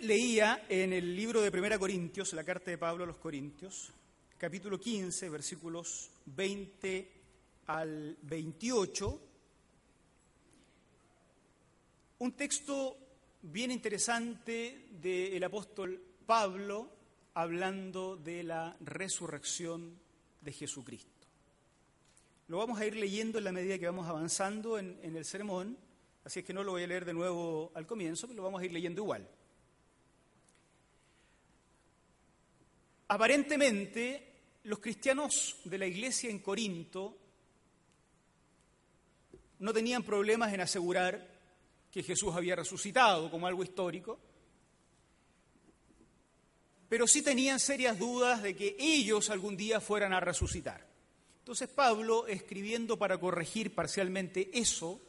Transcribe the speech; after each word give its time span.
leía 0.00 0.66
en 0.68 0.92
el 0.92 1.16
libro 1.16 1.40
de 1.40 1.50
Primera 1.50 1.78
Corintios, 1.78 2.32
la 2.32 2.44
carta 2.44 2.70
de 2.70 2.78
Pablo 2.78 3.04
a 3.04 3.06
los 3.06 3.18
Corintios, 3.18 3.92
capítulo 4.36 4.78
15, 4.78 5.28
versículos 5.28 6.10
20 6.26 7.12
al 7.66 8.16
28, 8.22 9.20
un 12.18 12.32
texto 12.32 12.96
bien 13.42 13.70
interesante 13.70 14.86
del 15.00 15.42
apóstol 15.42 16.00
Pablo 16.26 16.90
hablando 17.34 18.16
de 18.16 18.42
la 18.42 18.76
resurrección 18.80 19.98
de 20.40 20.52
Jesucristo. 20.52 21.26
Lo 22.48 22.58
vamos 22.58 22.80
a 22.80 22.86
ir 22.86 22.96
leyendo 22.96 23.38
en 23.38 23.44
la 23.44 23.52
medida 23.52 23.78
que 23.78 23.86
vamos 23.86 24.08
avanzando 24.08 24.78
en, 24.78 24.98
en 25.02 25.16
el 25.16 25.24
sermón, 25.24 25.76
así 26.24 26.40
es 26.40 26.44
que 26.44 26.54
no 26.54 26.64
lo 26.64 26.72
voy 26.72 26.84
a 26.84 26.86
leer 26.86 27.04
de 27.04 27.14
nuevo 27.14 27.72
al 27.74 27.86
comienzo, 27.86 28.26
pero 28.26 28.38
lo 28.38 28.42
vamos 28.44 28.62
a 28.62 28.64
ir 28.64 28.72
leyendo 28.72 29.02
igual. 29.02 29.28
Aparentemente, 33.08 34.60
los 34.64 34.78
cristianos 34.80 35.56
de 35.64 35.78
la 35.78 35.86
iglesia 35.86 36.30
en 36.30 36.40
Corinto 36.40 37.16
no 39.60 39.72
tenían 39.72 40.02
problemas 40.02 40.52
en 40.52 40.60
asegurar 40.60 41.26
que 41.90 42.02
Jesús 42.02 42.34
había 42.34 42.54
resucitado 42.54 43.30
como 43.30 43.46
algo 43.46 43.62
histórico, 43.64 44.20
pero 46.88 47.06
sí 47.06 47.22
tenían 47.22 47.58
serias 47.58 47.98
dudas 47.98 48.42
de 48.42 48.54
que 48.54 48.76
ellos 48.78 49.30
algún 49.30 49.56
día 49.56 49.80
fueran 49.80 50.12
a 50.12 50.20
resucitar. 50.20 50.86
Entonces 51.38 51.68
Pablo, 51.68 52.26
escribiendo 52.26 52.98
para 52.98 53.18
corregir 53.18 53.74
parcialmente 53.74 54.50
eso, 54.52 55.00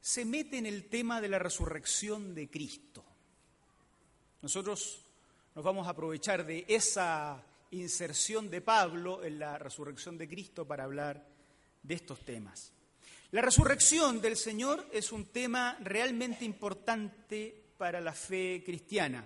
se 0.00 0.24
mete 0.24 0.56
en 0.56 0.66
el 0.66 0.88
tema 0.88 1.20
de 1.20 1.28
la 1.28 1.38
resurrección 1.38 2.34
de 2.34 2.48
Cristo. 2.48 3.04
Nosotros 4.40 5.04
nos 5.58 5.64
vamos 5.64 5.88
a 5.88 5.90
aprovechar 5.90 6.46
de 6.46 6.64
esa 6.68 7.44
inserción 7.72 8.48
de 8.48 8.60
Pablo 8.60 9.24
en 9.24 9.40
la 9.40 9.58
resurrección 9.58 10.16
de 10.16 10.28
Cristo 10.28 10.64
para 10.64 10.84
hablar 10.84 11.26
de 11.82 11.94
estos 11.94 12.20
temas. 12.20 12.70
La 13.32 13.42
resurrección 13.42 14.20
del 14.20 14.36
Señor 14.36 14.86
es 14.92 15.10
un 15.10 15.24
tema 15.24 15.76
realmente 15.80 16.44
importante 16.44 17.52
para 17.76 18.00
la 18.00 18.12
fe 18.12 18.62
cristiana. 18.64 19.24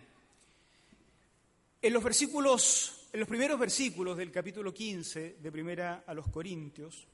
En 1.82 1.92
los 1.92 2.02
versículos, 2.02 3.08
en 3.12 3.20
los 3.20 3.28
primeros 3.28 3.60
versículos 3.60 4.16
del 4.16 4.32
capítulo 4.32 4.72
15 4.72 5.36
de 5.38 5.52
Primera 5.52 6.02
a 6.06 6.14
los 6.14 6.28
Corintios, 6.28 7.06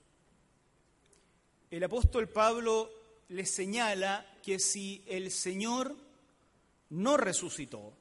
el 1.73 1.83
apóstol 1.83 2.29
Pablo 2.29 2.89
les 3.31 3.51
señala 3.51 4.39
que 4.45 4.61
si 4.61 5.03
el 5.09 5.33
Señor 5.33 5.93
no 6.91 7.17
resucitó, 7.17 7.95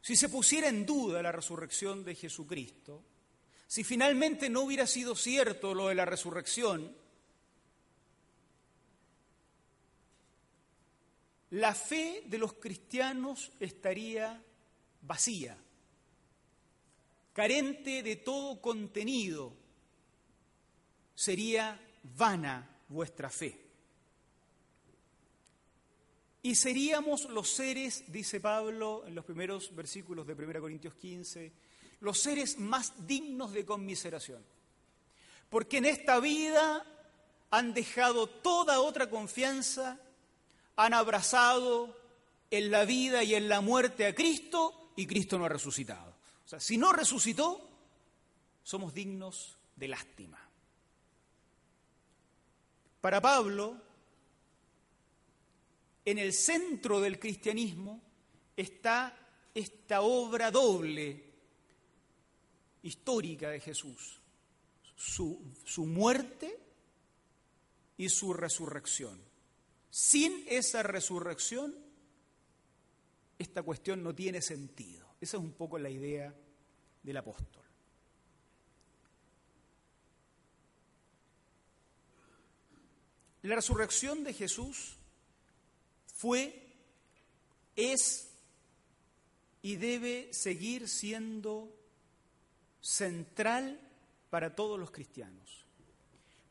si 0.00 0.16
se 0.16 0.28
pusiera 0.28 0.68
en 0.68 0.86
duda 0.86 1.22
la 1.22 1.32
resurrección 1.32 2.04
de 2.04 2.14
Jesucristo, 2.14 3.02
si 3.66 3.84
finalmente 3.84 4.48
no 4.48 4.62
hubiera 4.62 4.86
sido 4.86 5.14
cierto 5.14 5.74
lo 5.74 5.88
de 5.88 5.94
la 5.94 6.04
resurrección, 6.04 6.96
la 11.50 11.74
fe 11.74 12.22
de 12.26 12.38
los 12.38 12.54
cristianos 12.54 13.52
estaría 13.60 14.42
vacía, 15.02 15.56
carente 17.32 18.02
de 18.02 18.16
todo 18.16 18.60
contenido, 18.60 19.54
sería 21.14 21.80
vana 22.02 22.68
vuestra 22.88 23.28
fe. 23.28 23.67
Y 26.42 26.54
seríamos 26.54 27.24
los 27.26 27.50
seres, 27.50 28.04
dice 28.08 28.40
Pablo 28.40 29.04
en 29.06 29.14
los 29.14 29.24
primeros 29.24 29.74
versículos 29.74 30.26
de 30.26 30.34
1 30.34 30.60
Corintios 30.60 30.94
15, 30.94 31.52
los 32.00 32.18
seres 32.18 32.58
más 32.58 33.06
dignos 33.06 33.52
de 33.52 33.64
conmiseración. 33.64 34.44
Porque 35.50 35.78
en 35.78 35.86
esta 35.86 36.20
vida 36.20 36.84
han 37.50 37.74
dejado 37.74 38.28
toda 38.28 38.80
otra 38.80 39.10
confianza, 39.10 39.98
han 40.76 40.94
abrazado 40.94 41.96
en 42.50 42.70
la 42.70 42.84
vida 42.84 43.24
y 43.24 43.34
en 43.34 43.48
la 43.48 43.60
muerte 43.60 44.06
a 44.06 44.14
Cristo 44.14 44.92
y 44.96 45.06
Cristo 45.06 45.38
no 45.38 45.46
ha 45.46 45.50
resucitado. 45.50 46.14
O 46.44 46.48
sea, 46.48 46.60
si 46.60 46.78
no 46.78 46.92
resucitó, 46.92 47.68
somos 48.62 48.94
dignos 48.94 49.58
de 49.76 49.88
lástima. 49.88 50.38
Para 53.00 53.20
Pablo, 53.20 53.76
en 56.10 56.16
el 56.16 56.32
centro 56.32 57.02
del 57.02 57.18
cristianismo 57.18 58.00
está 58.56 59.14
esta 59.54 60.00
obra 60.00 60.50
doble 60.50 61.22
histórica 62.82 63.50
de 63.50 63.60
Jesús, 63.60 64.18
su, 64.96 65.84
muerte 65.84 66.58
y 67.98 68.08
su 68.08 68.32
resurrección. 68.32 69.20
Sin 69.90 70.46
esa 70.48 70.82
resurrección, 70.82 71.74
esta 73.38 73.62
cuestión 73.62 74.02
no 74.02 74.14
tiene 74.14 74.40
sentido. 74.40 75.06
Esa 75.20 75.36
es 75.36 75.42
un 75.42 75.52
poco 75.52 75.78
la 75.78 75.90
idea 75.90 76.34
del 77.02 77.16
apóstol. 77.18 77.64
La 83.42 83.56
resurrección 83.56 84.24
de 84.24 84.32
Jesús 84.32 84.97
fue, 86.18 86.52
es 87.76 88.28
y 89.62 89.76
debe 89.76 90.32
seguir 90.32 90.88
siendo 90.88 91.72
central 92.80 93.80
para 94.28 94.56
todos 94.56 94.80
los 94.80 94.90
cristianos. 94.90 95.64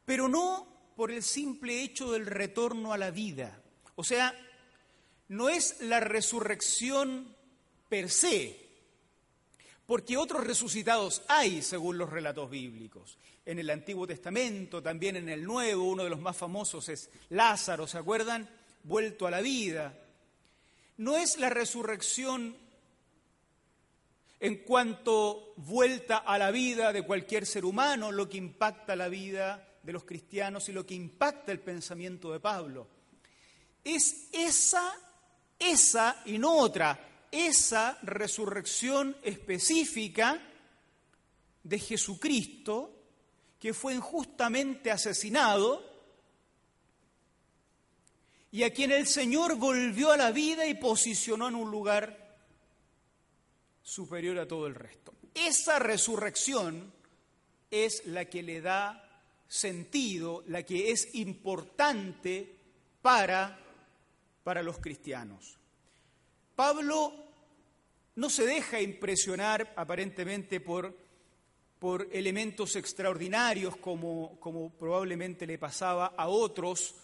Pero 0.05 0.29
no 0.29 0.65
por 0.95 1.11
el 1.11 1.21
simple 1.21 1.83
hecho 1.83 2.13
del 2.13 2.25
retorno 2.25 2.93
a 2.93 2.97
la 2.97 3.11
vida. 3.11 3.61
O 3.95 4.05
sea, 4.05 4.33
no 5.27 5.49
es 5.49 5.81
la 5.81 5.99
resurrección 5.99 7.35
per 7.89 8.09
se, 8.09 8.57
porque 9.85 10.15
otros 10.15 10.47
resucitados 10.47 11.23
hay 11.27 11.61
según 11.61 11.97
los 11.97 12.09
relatos 12.09 12.49
bíblicos. 12.49 13.17
En 13.45 13.59
el 13.59 13.69
Antiguo 13.69 14.07
Testamento, 14.07 14.81
también 14.81 15.17
en 15.17 15.27
el 15.27 15.43
Nuevo, 15.43 15.83
uno 15.83 16.05
de 16.05 16.09
los 16.09 16.21
más 16.21 16.37
famosos 16.37 16.87
es 16.87 17.09
Lázaro, 17.29 17.85
¿se 17.85 17.97
acuerdan? 17.97 18.49
Vuelto 18.87 19.27
a 19.27 19.31
la 19.31 19.41
vida. 19.41 19.93
No 20.97 21.17
es 21.17 21.37
la 21.37 21.49
resurrección 21.49 22.55
en 24.39 24.57
cuanto 24.63 25.53
vuelta 25.57 26.17
a 26.17 26.37
la 26.37 26.51
vida 26.51 26.93
de 26.93 27.03
cualquier 27.03 27.45
ser 27.45 27.65
humano 27.65 28.11
lo 28.11 28.29
que 28.29 28.37
impacta 28.37 28.95
la 28.95 29.09
vida 29.09 29.67
de 29.83 29.93
los 29.93 30.05
cristianos 30.05 30.69
y 30.69 30.73
lo 30.73 30.85
que 30.85 30.93
impacta 30.93 31.51
el 31.51 31.59
pensamiento 31.59 32.31
de 32.31 32.39
Pablo. 32.39 32.87
Es 33.83 34.29
esa, 34.31 34.93
esa 35.59 36.21
y 36.25 36.37
no 36.37 36.57
otra, 36.57 37.27
esa 37.31 37.97
resurrección 38.03 39.17
específica 39.23 40.41
de 41.63 41.79
Jesucristo 41.79 42.93
que 43.59 43.73
fue 43.73 43.95
injustamente 43.95 44.91
asesinado 44.91 45.86
y 48.51 48.63
a 48.63 48.73
quien 48.73 48.91
el 48.91 49.07
Señor 49.07 49.55
volvió 49.55 50.11
a 50.11 50.17
la 50.17 50.31
vida 50.31 50.65
y 50.65 50.75
posicionó 50.75 51.47
en 51.47 51.55
un 51.55 51.69
lugar 51.69 52.37
superior 53.81 54.37
a 54.39 54.47
todo 54.47 54.67
el 54.67 54.75
resto. 54.75 55.13
Esa 55.33 55.79
resurrección 55.79 56.91
es 57.69 58.05
la 58.05 58.25
que 58.25 58.43
le 58.43 58.61
da 58.61 59.03
sentido, 59.47 60.43
la 60.47 60.63
que 60.63 60.91
es 60.91 61.15
importante 61.15 62.55
para, 63.01 63.59
para 64.43 64.63
los 64.63 64.79
cristianos. 64.79 65.57
Pablo 66.55 67.13
no 68.15 68.29
se 68.29 68.45
deja 68.45 68.81
impresionar 68.81 69.73
aparentemente 69.75 70.59
por, 70.59 70.97
por 71.79 72.07
elementos 72.11 72.75
extraordinarios 72.75 73.77
como, 73.77 74.39
como 74.39 74.71
probablemente 74.71 75.45
le 75.45 75.59
pasaba 75.59 76.07
a 76.17 76.27
otros 76.27 76.95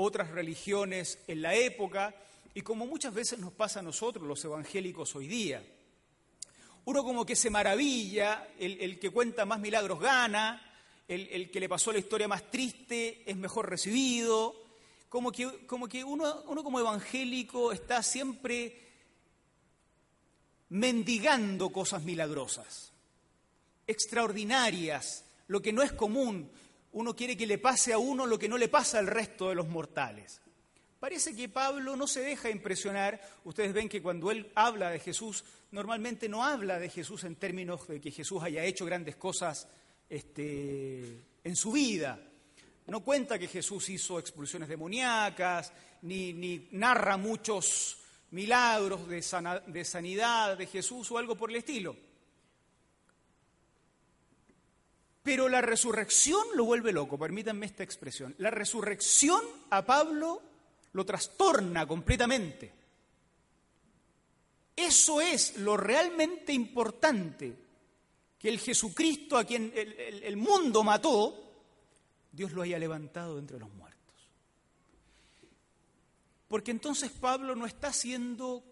otras 0.00 0.30
religiones 0.30 1.18
en 1.26 1.42
la 1.42 1.54
época 1.54 2.14
y 2.54 2.62
como 2.62 2.86
muchas 2.86 3.14
veces 3.14 3.38
nos 3.38 3.52
pasa 3.52 3.80
a 3.80 3.82
nosotros 3.82 4.26
los 4.26 4.44
evangélicos 4.44 5.14
hoy 5.14 5.28
día. 5.28 5.62
Uno 6.84 7.04
como 7.04 7.26
que 7.26 7.36
se 7.36 7.50
maravilla, 7.50 8.48
el, 8.58 8.98
que 8.98 9.10
cuenta 9.10 9.44
más 9.44 9.60
milagros 9.60 10.00
gana, 10.00 10.60
el, 11.06 11.50
que 11.50 11.60
le 11.60 11.68
pasó 11.68 11.92
la 11.92 11.98
historia 11.98 12.28
más 12.28 12.50
triste 12.50 13.22
es 13.26 13.36
mejor 13.36 13.68
recibido, 13.68 14.56
como 15.08 15.30
que, 15.30 15.66
como 15.66 15.88
que 15.88 16.02
uno, 16.02 16.42
uno 16.46 16.62
como 16.64 16.80
evangélico 16.80 17.72
está 17.72 18.02
siempre 18.02 18.88
mendigando 20.70 21.70
cosas 21.70 22.02
milagrosas, 22.02 22.92
extraordinarias, 23.86 25.24
lo 25.48 25.60
que 25.60 25.72
no 25.72 25.82
es 25.82 25.92
común. 25.92 26.50
Uno 26.92 27.14
quiere 27.14 27.36
que 27.36 27.46
le 27.46 27.58
pase 27.58 27.92
a 27.92 27.98
uno 27.98 28.26
lo 28.26 28.38
que 28.38 28.48
no 28.48 28.58
le 28.58 28.68
pasa 28.68 28.98
al 28.98 29.06
resto 29.06 29.48
de 29.48 29.54
los 29.54 29.68
mortales. 29.68 30.40
Parece 30.98 31.34
que 31.34 31.48
Pablo 31.48 31.96
no 31.96 32.06
se 32.06 32.20
deja 32.20 32.50
impresionar. 32.50 33.20
Ustedes 33.44 33.72
ven 33.72 33.88
que 33.88 34.02
cuando 34.02 34.30
él 34.30 34.50
habla 34.54 34.90
de 34.90 34.98
Jesús, 34.98 35.44
normalmente 35.70 36.28
no 36.28 36.44
habla 36.44 36.78
de 36.78 36.90
Jesús 36.90 37.24
en 37.24 37.36
términos 37.36 37.88
de 37.88 38.00
que 38.00 38.10
Jesús 38.10 38.42
haya 38.42 38.64
hecho 38.64 38.84
grandes 38.84 39.16
cosas 39.16 39.66
este, 40.10 41.22
en 41.42 41.56
su 41.56 41.72
vida. 41.72 42.20
No 42.86 43.00
cuenta 43.00 43.38
que 43.38 43.46
Jesús 43.46 43.88
hizo 43.88 44.18
expulsiones 44.18 44.68
demoníacas, 44.68 45.72
ni, 46.02 46.68
narra 46.72 47.16
muchos 47.16 47.98
milagros 48.32 49.08
de, 49.08 49.24
de 49.68 49.84
sanidad 49.84 50.58
de 50.58 50.66
Jesús 50.66 51.10
o 51.12 51.18
algo 51.18 51.36
por 51.36 51.50
el 51.50 51.56
estilo. 51.56 51.96
Pero 55.30 55.48
la 55.48 55.60
resurrección 55.60 56.44
lo 56.56 56.64
vuelve 56.64 56.90
loco, 56.90 57.16
permítanme 57.16 57.66
esta 57.66 57.84
expresión. 57.84 58.34
La 58.38 58.50
resurrección 58.50 59.40
a 59.70 59.86
Pablo 59.86 60.42
lo 60.90 61.06
trastorna 61.06 61.86
completamente. 61.86 62.72
Eso 64.74 65.20
es 65.20 65.56
lo 65.58 65.76
realmente 65.76 66.52
importante, 66.52 67.56
que 68.40 68.48
el 68.48 68.58
Jesucristo 68.58 69.38
a 69.38 69.44
quien 69.44 69.72
el, 69.72 70.36
mundo 70.36 70.82
mató, 70.82 71.52
Dios 72.32 72.50
lo 72.50 72.62
haya 72.62 72.80
levantado 72.80 73.38
entre 73.38 73.60
los 73.60 73.70
muertos. 73.70 74.16
Porque 76.48 76.72
entonces 76.72 77.12
Pablo 77.12 77.54
no 77.54 77.66
está 77.66 77.92
siendo 77.92 78.64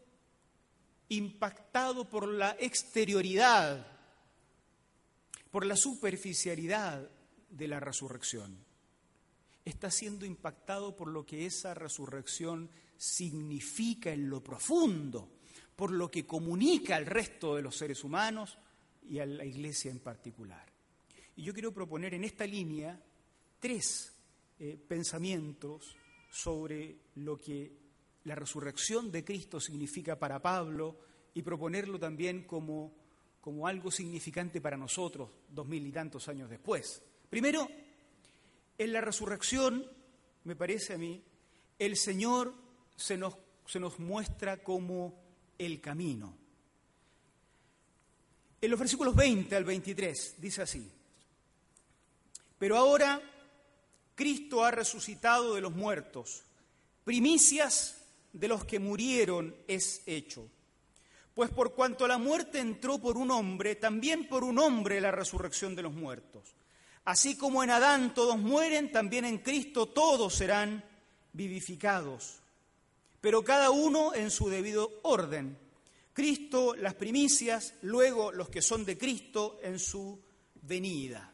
impactado 1.09 2.05
por 2.09 2.27
la 2.27 2.57
exterioridad, 2.59 3.98
por 5.59 5.67
la 5.67 5.75
superficialidad 5.75 7.11
de 7.51 7.67
la 7.67 7.81
resurrección. 7.81 8.65
Está 9.65 9.91
siendo 9.91 10.25
impactado 10.25 10.95
por 10.95 11.09
lo 11.09 11.27
que 11.27 11.47
esa 11.47 11.75
resurrección 11.75 12.71
significa 12.97 14.13
en 14.13 14.31
lo 14.31 14.41
profundo, 14.41 15.33
por 15.75 15.91
lo 15.91 16.13
que 16.13 16.25
comunica 16.25 16.95
al 16.95 17.07
resto 17.07 17.57
de 17.57 17.63
los 17.63 17.77
seres 17.77 18.05
humanos 18.05 18.57
y 19.03 19.19
a 19.19 19.27
la 19.27 19.45
iglesia 19.45 19.91
en 19.91 19.99
particular. 19.99 20.65
Y 21.35 21.43
yo 21.43 21.53
quiero 21.53 21.75
proponer 21.75 22.15
en 22.15 22.23
esta 22.23 22.47
línea 22.47 22.97
tres 23.59 24.13
eh, 24.61 24.79
pensamientos 24.87 25.97
sobre 26.31 26.99
lo 27.17 27.37
que 27.37 27.73
la 28.23 28.37
resurrección 28.37 29.11
de 29.11 29.25
Cristo 29.25 29.59
significa 29.59 30.17
para 30.21 30.41
Pablo 30.41 31.01
y 31.35 31.43
proponerlo 31.43 31.99
también 31.99 32.45
como, 32.45 32.95
como 33.49 33.67
algo 33.67 33.91
significante 33.91 34.61
para 34.61 34.77
nosotros 34.77 35.31
dos 35.49 35.67
mil 35.67 35.87
y 35.87 35.91
tantos 35.91 36.29
años 36.29 36.51
después. 36.51 37.01
Primero, 37.31 37.67
en 38.77 38.93
la 38.93 39.01
resurrección, 39.01 39.91
me 40.45 40.55
parece 40.55 40.93
a 40.93 40.99
mí, 40.99 41.23
el 41.79 41.97
Señor 41.97 42.53
se 42.95 43.17
nos, 43.17 43.39
se 43.65 43.81
nos 43.81 43.99
muestra 44.01 44.63
como 44.63 45.19
el 45.57 45.81
camino. 45.81 46.37
En 48.61 48.71
los 48.71 48.79
versículos 48.79 49.17
20 49.17 49.57
al 49.57 49.65
23 49.65 50.35
dice 50.37 50.61
así, 50.61 50.87
pero 52.59 52.77
ahora 52.77 53.19
Cristo 54.15 54.63
ha 54.63 54.71
resucitado 54.73 55.55
de 55.55 55.63
los 55.63 55.75
muertos, 55.75 56.43
primicias 57.03 58.05
de 58.31 58.49
los 58.49 58.67
que 58.67 58.79
murieron 58.79 59.57
es 59.67 60.03
hecho. 60.05 60.51
Pues 61.39 61.51
por 61.51 61.73
cuanto 61.73 62.09
la 62.09 62.19
muerte 62.19 62.59
entró 62.59 62.99
por 62.99 63.17
un 63.17 63.31
hombre, 63.31 63.77
también 63.77 64.27
por 64.27 64.43
un 64.43 64.59
hombre 64.59 65.01
la 65.01 65.13
resurrección 65.13 65.77
de 65.77 65.83
los 65.83 65.93
muertos. 65.93 66.57
Así 67.05 67.37
como 67.37 67.63
en 67.63 67.71
Adán 67.71 68.13
todos 68.13 68.37
mueren, 68.37 68.91
también 68.91 69.25
en 69.25 69.39
Cristo 69.39 69.87
todos 69.87 70.35
serán 70.35 70.85
vivificados, 71.33 72.41
pero 73.21 73.45
cada 73.45 73.71
uno 73.71 74.17
en 74.17 74.33
su 74.33 74.49
debido 74.49 74.99
orden. 75.05 75.57
Cristo 76.13 76.75
las 76.75 76.95
primicias, 76.95 77.75
luego 77.83 78.33
los 78.33 78.49
que 78.49 78.61
son 78.61 78.85
de 78.85 78.99
Cristo 78.99 79.61
en 79.63 79.79
su 79.79 80.21
venida 80.63 81.33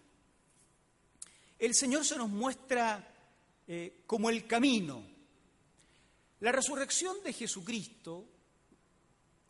el 1.58 1.74
Señor 1.74 2.04
se 2.04 2.18
nos 2.18 2.28
muestra 2.28 3.10
eh, 3.66 4.02
como 4.06 4.28
el 4.28 4.46
camino. 4.46 5.02
La 6.40 6.52
resurrección 6.52 7.22
de 7.24 7.32
Jesucristo, 7.32 8.33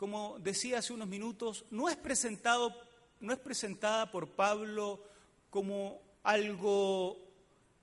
como 0.05 0.39
decía 0.39 0.81
hace 0.81 0.93
unos 0.93 1.09
minutos, 1.09 1.65
no 1.71 1.89
es, 1.89 1.97
presentado, 1.97 2.77
no 3.21 3.33
es 3.33 3.39
presentada 3.39 4.11
por 4.11 4.29
Pablo 4.29 5.03
como 5.49 5.99
algo 6.25 7.17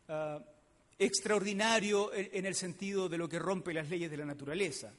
ah, 0.07 0.39
extraordinario 0.99 2.11
en 2.13 2.45
el 2.45 2.53
sentido 2.53 3.09
de 3.09 3.17
lo 3.17 3.27
que 3.27 3.39
rompe 3.39 3.73
las 3.73 3.89
leyes 3.89 4.11
de 4.11 4.17
la 4.17 4.25
naturaleza. 4.25 4.93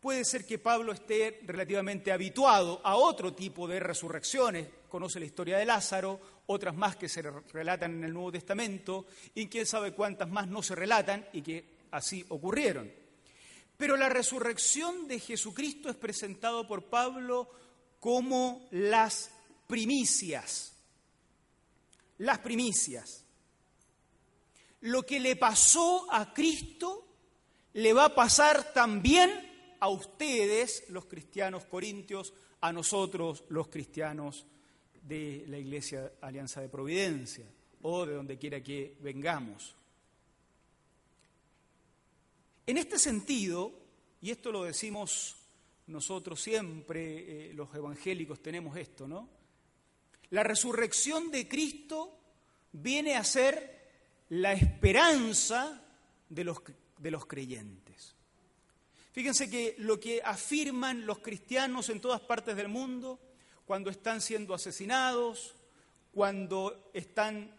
Puede 0.00 0.24
ser 0.24 0.44
que 0.44 0.58
Pablo 0.58 0.90
esté 0.90 1.42
relativamente 1.46 2.10
habituado 2.10 2.80
a 2.82 2.96
otro 2.96 3.34
tipo 3.34 3.68
de 3.68 3.78
resurrecciones, 3.78 4.66
conoce 4.88 5.20
la 5.20 5.26
historia 5.26 5.58
de 5.58 5.64
Lázaro, 5.64 6.18
otras 6.46 6.74
más 6.74 6.96
que 6.96 7.08
se 7.08 7.22
relatan 7.22 7.98
en 7.98 8.02
el 8.02 8.12
Nuevo 8.12 8.32
Testamento, 8.32 9.06
y 9.32 9.46
quién 9.46 9.64
sabe 9.64 9.92
cuántas 9.92 10.28
más 10.28 10.48
no 10.48 10.60
se 10.60 10.74
relatan 10.74 11.24
y 11.32 11.40
que 11.40 11.64
así 11.92 12.26
ocurrieron. 12.30 12.90
Pero 13.78 13.96
la 13.96 14.08
resurrección 14.08 15.06
de 15.06 15.20
Jesucristo 15.20 15.88
es 15.88 15.96
presentado 15.96 16.66
por 16.66 16.90
Pablo 16.90 17.48
como 18.00 18.68
las 18.72 19.30
primicias. 19.68 20.74
Las 22.18 22.40
primicias. 22.40 23.24
Lo 24.80 25.06
que 25.06 25.20
le 25.20 25.36
pasó 25.36 26.12
a 26.12 26.34
Cristo 26.34 27.06
le 27.74 27.92
va 27.92 28.06
a 28.06 28.14
pasar 28.14 28.72
también 28.72 29.30
a 29.78 29.88
ustedes, 29.88 30.84
los 30.88 31.06
cristianos 31.06 31.64
corintios, 31.64 32.34
a 32.60 32.72
nosotros, 32.72 33.44
los 33.48 33.68
cristianos 33.68 34.44
de 35.02 35.44
la 35.46 35.56
Iglesia 35.56 36.14
Alianza 36.20 36.60
de 36.60 36.68
Providencia 36.68 37.46
o 37.82 38.04
de 38.04 38.14
donde 38.14 38.38
quiera 38.38 38.60
que 38.60 38.96
vengamos. 39.00 39.77
En 42.68 42.76
este 42.76 42.98
sentido, 42.98 43.72
y 44.20 44.30
esto 44.30 44.52
lo 44.52 44.64
decimos 44.64 45.36
nosotros 45.86 46.38
siempre, 46.38 47.48
eh, 47.48 47.54
los 47.54 47.74
evangélicos 47.74 48.42
tenemos 48.42 48.76
esto, 48.76 49.08
¿no? 49.08 49.26
La 50.28 50.42
resurrección 50.42 51.30
de 51.30 51.48
Cristo 51.48 52.18
viene 52.72 53.16
a 53.16 53.24
ser 53.24 53.88
la 54.28 54.52
esperanza 54.52 55.82
de 56.28 56.44
los, 56.44 56.58
de 56.98 57.10
los 57.10 57.24
creyentes. 57.24 58.14
Fíjense 59.12 59.48
que 59.48 59.74
lo 59.78 59.98
que 59.98 60.20
afirman 60.22 61.06
los 61.06 61.20
cristianos 61.20 61.88
en 61.88 62.02
todas 62.02 62.20
partes 62.20 62.54
del 62.54 62.68
mundo, 62.68 63.18
cuando 63.64 63.88
están 63.88 64.20
siendo 64.20 64.52
asesinados, 64.52 65.54
cuando 66.12 66.90
están 66.92 67.50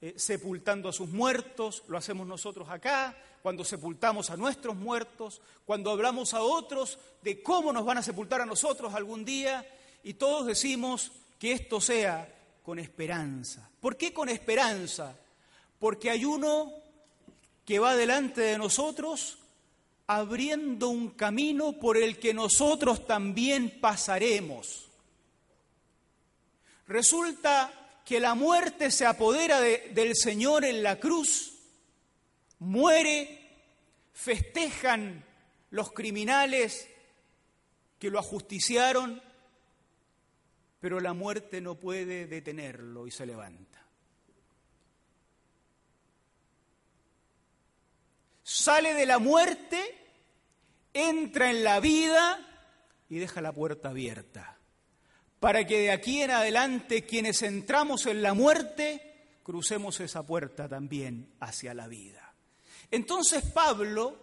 eh, 0.00 0.14
sepultando 0.16 0.88
a 0.88 0.92
sus 0.92 1.08
muertos, 1.08 1.82
lo 1.88 1.98
hacemos 1.98 2.24
nosotros 2.24 2.68
acá, 2.68 3.16
cuando 3.44 3.62
sepultamos 3.62 4.30
a 4.30 4.38
nuestros 4.38 4.74
muertos, 4.74 5.42
cuando 5.66 5.90
hablamos 5.90 6.32
a 6.32 6.40
otros 6.40 6.98
de 7.20 7.42
cómo 7.42 7.74
nos 7.74 7.84
van 7.84 7.98
a 7.98 8.02
sepultar 8.02 8.40
a 8.40 8.46
nosotros 8.46 8.94
algún 8.94 9.22
día, 9.22 9.70
y 10.02 10.14
todos 10.14 10.46
decimos 10.46 11.12
que 11.38 11.52
esto 11.52 11.78
sea 11.78 12.26
con 12.62 12.78
esperanza. 12.78 13.68
¿Por 13.82 13.98
qué 13.98 14.14
con 14.14 14.30
esperanza? 14.30 15.14
Porque 15.78 16.08
hay 16.08 16.24
uno 16.24 16.72
que 17.66 17.78
va 17.78 17.94
delante 17.94 18.40
de 18.40 18.56
nosotros 18.56 19.36
abriendo 20.06 20.88
un 20.88 21.10
camino 21.10 21.74
por 21.74 21.98
el 21.98 22.18
que 22.18 22.32
nosotros 22.32 23.06
también 23.06 23.78
pasaremos. 23.78 24.88
Resulta 26.88 28.00
que 28.06 28.20
la 28.20 28.34
muerte 28.34 28.90
se 28.90 29.04
apodera 29.04 29.60
del 29.60 30.16
Señor 30.16 30.64
en 30.64 30.82
la 30.82 30.98
cruz, 30.98 31.53
muere, 32.58 33.40
festejan 34.12 35.24
los 35.70 35.92
criminales 35.92 36.88
que 37.98 38.10
lo 38.10 38.18
ajusticiaron, 38.18 39.22
pero 40.80 41.00
la 41.00 41.14
muerte 41.14 41.60
no 41.60 41.76
puede 41.76 42.26
detenerlo 42.26 43.06
y 43.06 43.10
se 43.10 43.26
levanta. 43.26 43.74
sale 48.44 48.94
de 48.94 49.06
la 49.06 49.18
muerte, 49.18 49.82
entra 50.92 51.50
en 51.50 51.64
la 51.64 51.80
vida 51.80 52.38
y 53.08 53.18
deja 53.18 53.40
la 53.40 53.52
puerta 53.52 53.88
abierta, 53.88 54.58
para 55.40 55.66
que 55.66 55.80
de 55.80 55.90
aquí 55.90 56.22
en 56.22 56.30
adelante 56.30 57.04
quienes 57.04 57.42
entramos 57.42 58.06
en 58.06 58.22
la 58.22 58.32
muerte, 58.32 59.40
crucemos 59.42 59.98
esa 60.00 60.24
puerta 60.24 60.68
también 60.68 61.34
hacia 61.40 61.74
la 61.74 61.88
vida. 61.88 62.23
Entonces 62.90 63.44
Pablo 63.44 64.16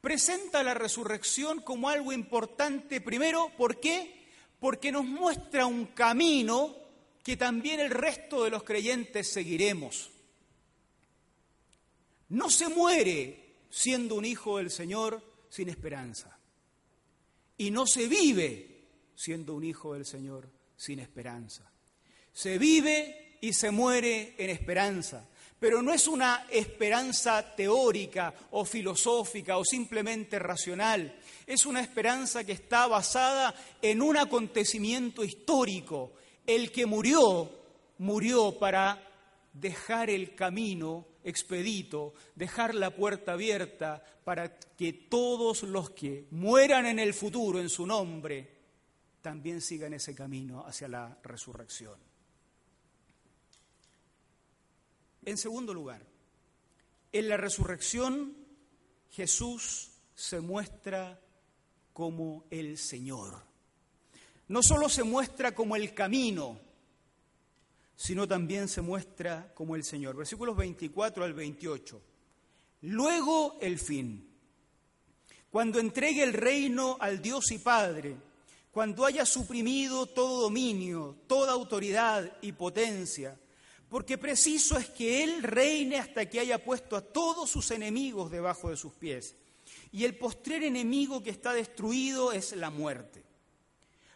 presenta 0.00 0.62
la 0.62 0.74
resurrección 0.74 1.60
como 1.60 1.88
algo 1.88 2.12
importante, 2.12 3.00
primero, 3.00 3.50
¿por 3.56 3.80
qué? 3.80 4.26
Porque 4.60 4.92
nos 4.92 5.04
muestra 5.04 5.66
un 5.66 5.86
camino 5.86 6.76
que 7.22 7.36
también 7.36 7.80
el 7.80 7.90
resto 7.90 8.44
de 8.44 8.50
los 8.50 8.62
creyentes 8.62 9.32
seguiremos. 9.32 10.10
No 12.28 12.50
se 12.50 12.68
muere 12.68 13.46
siendo 13.68 14.14
un 14.14 14.24
hijo 14.24 14.58
del 14.58 14.70
Señor 14.70 15.22
sin 15.48 15.68
esperanza. 15.68 16.38
Y 17.58 17.70
no 17.70 17.86
se 17.86 18.06
vive 18.06 18.84
siendo 19.14 19.54
un 19.54 19.64
hijo 19.64 19.94
del 19.94 20.04
Señor 20.04 20.48
sin 20.76 21.00
esperanza. 21.00 21.70
Se 22.32 22.58
vive 22.58 23.38
y 23.40 23.52
se 23.52 23.70
muere 23.70 24.34
en 24.38 24.50
esperanza. 24.50 25.28
Pero 25.58 25.80
no 25.80 25.92
es 25.92 26.06
una 26.06 26.46
esperanza 26.50 27.54
teórica 27.54 28.32
o 28.50 28.64
filosófica 28.64 29.56
o 29.56 29.64
simplemente 29.64 30.38
racional. 30.38 31.16
Es 31.46 31.64
una 31.64 31.80
esperanza 31.80 32.44
que 32.44 32.52
está 32.52 32.86
basada 32.86 33.54
en 33.80 34.02
un 34.02 34.18
acontecimiento 34.18 35.24
histórico. 35.24 36.12
El 36.46 36.70
que 36.70 36.84
murió, 36.84 37.50
murió 37.98 38.58
para 38.58 39.02
dejar 39.52 40.10
el 40.10 40.34
camino 40.34 41.06
expedito, 41.24 42.14
dejar 42.34 42.74
la 42.74 42.94
puerta 42.94 43.32
abierta 43.32 44.02
para 44.24 44.58
que 44.58 44.92
todos 44.92 45.62
los 45.62 45.90
que 45.90 46.26
mueran 46.30 46.86
en 46.86 46.98
el 46.98 47.14
futuro 47.14 47.60
en 47.60 47.68
su 47.68 47.86
nombre 47.86 48.56
también 49.22 49.60
sigan 49.60 49.94
ese 49.94 50.14
camino 50.14 50.64
hacia 50.64 50.86
la 50.86 51.18
resurrección. 51.22 51.98
En 55.26 55.36
segundo 55.36 55.74
lugar, 55.74 56.00
en 57.12 57.28
la 57.28 57.36
resurrección 57.36 58.34
Jesús 59.10 59.90
se 60.14 60.40
muestra 60.40 61.20
como 61.92 62.44
el 62.48 62.78
Señor. 62.78 63.42
No 64.48 64.62
solo 64.62 64.88
se 64.88 65.02
muestra 65.02 65.52
como 65.52 65.74
el 65.74 65.92
camino, 65.94 66.60
sino 67.96 68.28
también 68.28 68.68
se 68.68 68.82
muestra 68.82 69.52
como 69.52 69.74
el 69.74 69.82
Señor. 69.82 70.16
Versículos 70.16 70.56
24 70.56 71.24
al 71.24 71.34
28. 71.34 72.00
Luego 72.82 73.58
el 73.60 73.80
fin. 73.80 74.30
Cuando 75.50 75.80
entregue 75.80 76.22
el 76.22 76.34
reino 76.34 76.98
al 77.00 77.20
Dios 77.20 77.50
y 77.50 77.58
Padre, 77.58 78.16
cuando 78.70 79.04
haya 79.04 79.26
suprimido 79.26 80.06
todo 80.06 80.42
dominio, 80.42 81.16
toda 81.26 81.52
autoridad 81.52 82.30
y 82.42 82.52
potencia, 82.52 83.36
porque 83.88 84.18
preciso 84.18 84.76
es 84.76 84.88
que 84.90 85.22
Él 85.22 85.42
reine 85.42 85.98
hasta 85.98 86.28
que 86.28 86.40
haya 86.40 86.62
puesto 86.62 86.96
a 86.96 87.00
todos 87.00 87.48
sus 87.48 87.70
enemigos 87.70 88.30
debajo 88.30 88.70
de 88.70 88.76
sus 88.76 88.92
pies. 88.92 89.36
Y 89.92 90.04
el 90.04 90.16
postrer 90.16 90.64
enemigo 90.64 91.22
que 91.22 91.30
está 91.30 91.52
destruido 91.52 92.32
es 92.32 92.52
la 92.52 92.70
muerte. 92.70 93.24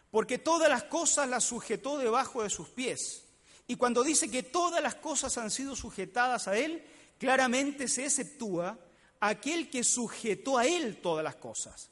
Porque 0.09 0.37
todas 0.37 0.69
las 0.69 0.83
cosas 0.83 1.29
las 1.29 1.45
sujetó 1.45 1.97
debajo 1.97 2.43
de 2.43 2.49
sus 2.49 2.67
pies. 2.67 3.23
Y 3.65 3.77
cuando 3.77 4.03
dice 4.03 4.29
que 4.29 4.43
todas 4.43 4.83
las 4.83 4.95
cosas 4.95 5.37
han 5.37 5.49
sido 5.49 5.75
sujetadas 5.75 6.49
a 6.49 6.57
Él, 6.57 6.83
claramente 7.17 7.87
se 7.87 8.03
exceptúa 8.05 8.77
aquel 9.21 9.69
que 9.69 9.85
sujetó 9.85 10.57
a 10.57 10.65
Él 10.65 10.97
todas 10.97 11.23
las 11.23 11.35
cosas. 11.37 11.89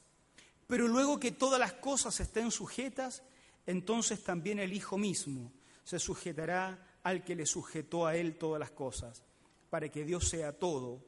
Pero 0.66 0.86
luego 0.86 1.18
que 1.18 1.32
todas 1.32 1.58
las 1.58 1.72
cosas 1.72 2.20
estén 2.20 2.50
sujetas, 2.50 3.22
entonces 3.66 4.22
también 4.22 4.58
el 4.58 4.74
Hijo 4.74 4.98
mismo 4.98 5.50
se 5.84 5.98
sujetará 5.98 6.89
al 7.02 7.24
que 7.24 7.34
le 7.34 7.46
sujetó 7.46 8.06
a 8.06 8.16
él 8.16 8.36
todas 8.36 8.60
las 8.60 8.70
cosas, 8.70 9.22
para 9.70 9.88
que 9.88 10.04
Dios 10.04 10.28
sea 10.28 10.52
todo 10.52 11.00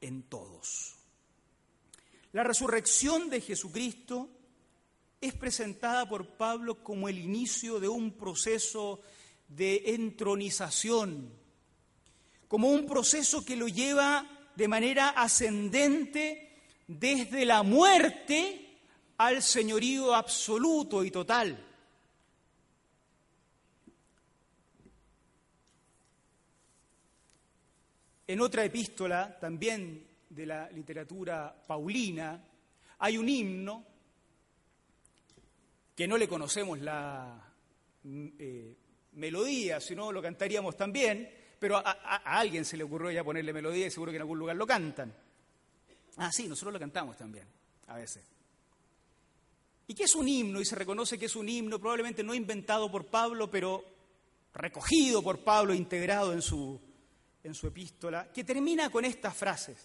en 0.00 0.22
todos. 0.22 0.94
La 2.32 2.44
resurrección 2.44 3.30
de 3.30 3.40
Jesucristo 3.40 4.28
es 5.20 5.34
presentada 5.34 6.08
por 6.08 6.26
Pablo 6.36 6.82
como 6.82 7.08
el 7.08 7.18
inicio 7.18 7.80
de 7.80 7.88
un 7.88 8.12
proceso 8.12 9.00
de 9.48 9.94
entronización, 9.94 11.32
como 12.48 12.68
un 12.70 12.86
proceso 12.86 13.44
que 13.44 13.56
lo 13.56 13.68
lleva 13.68 14.50
de 14.54 14.68
manera 14.68 15.10
ascendente 15.10 16.60
desde 16.86 17.44
la 17.44 17.62
muerte 17.62 18.78
al 19.18 19.42
señorío 19.42 20.14
absoluto 20.14 21.04
y 21.04 21.10
total. 21.10 21.65
En 28.26 28.40
otra 28.40 28.64
epístola, 28.64 29.38
también 29.38 30.04
de 30.28 30.46
la 30.46 30.68
literatura 30.70 31.54
paulina, 31.66 32.42
hay 32.98 33.18
un 33.18 33.28
himno 33.28 33.84
que 35.94 36.08
no 36.08 36.18
le 36.18 36.28
conocemos 36.28 36.80
la 36.80 37.40
mm, 38.02 38.26
eh, 38.38 38.76
melodía, 39.12 39.80
si 39.80 39.94
no 39.94 40.10
lo 40.10 40.20
cantaríamos 40.20 40.76
también, 40.76 41.30
pero 41.58 41.76
a, 41.76 41.82
a, 41.82 42.38
alguien 42.38 42.64
se 42.64 42.76
le 42.76 42.84
ocurrió 42.84 43.10
ya 43.10 43.24
ponerle 43.24 43.52
melodía 43.52 43.86
y 43.86 43.90
seguro 43.90 44.10
que 44.10 44.16
en 44.16 44.22
algún 44.22 44.38
lugar 44.38 44.56
lo 44.56 44.66
cantan. 44.66 45.14
Ah, 46.16 46.30
sí, 46.32 46.48
nosotros 46.48 46.72
lo 46.72 46.80
cantamos 46.80 47.16
también, 47.16 47.46
a 47.86 47.96
veces. 47.96 48.24
¿Y 49.86 49.94
qué 49.94 50.04
es 50.04 50.14
un 50.16 50.26
himno? 50.26 50.60
Y 50.60 50.64
se 50.64 50.74
reconoce 50.74 51.18
que 51.18 51.26
es 51.26 51.36
un 51.36 51.48
himno, 51.48 51.78
probablemente 51.78 52.24
no 52.24 52.34
inventado 52.34 52.90
por 52.90 53.06
Pablo, 53.06 53.50
pero 53.50 53.84
recogido 54.52 55.22
por 55.22 55.44
Pablo, 55.44 55.72
integrado 55.74 56.32
en 56.32 56.42
su, 56.42 56.80
en 57.46 57.54
su 57.54 57.68
epístola, 57.68 58.28
que 58.32 58.44
termina 58.44 58.90
con 58.90 59.04
estas 59.04 59.34
frases. 59.34 59.76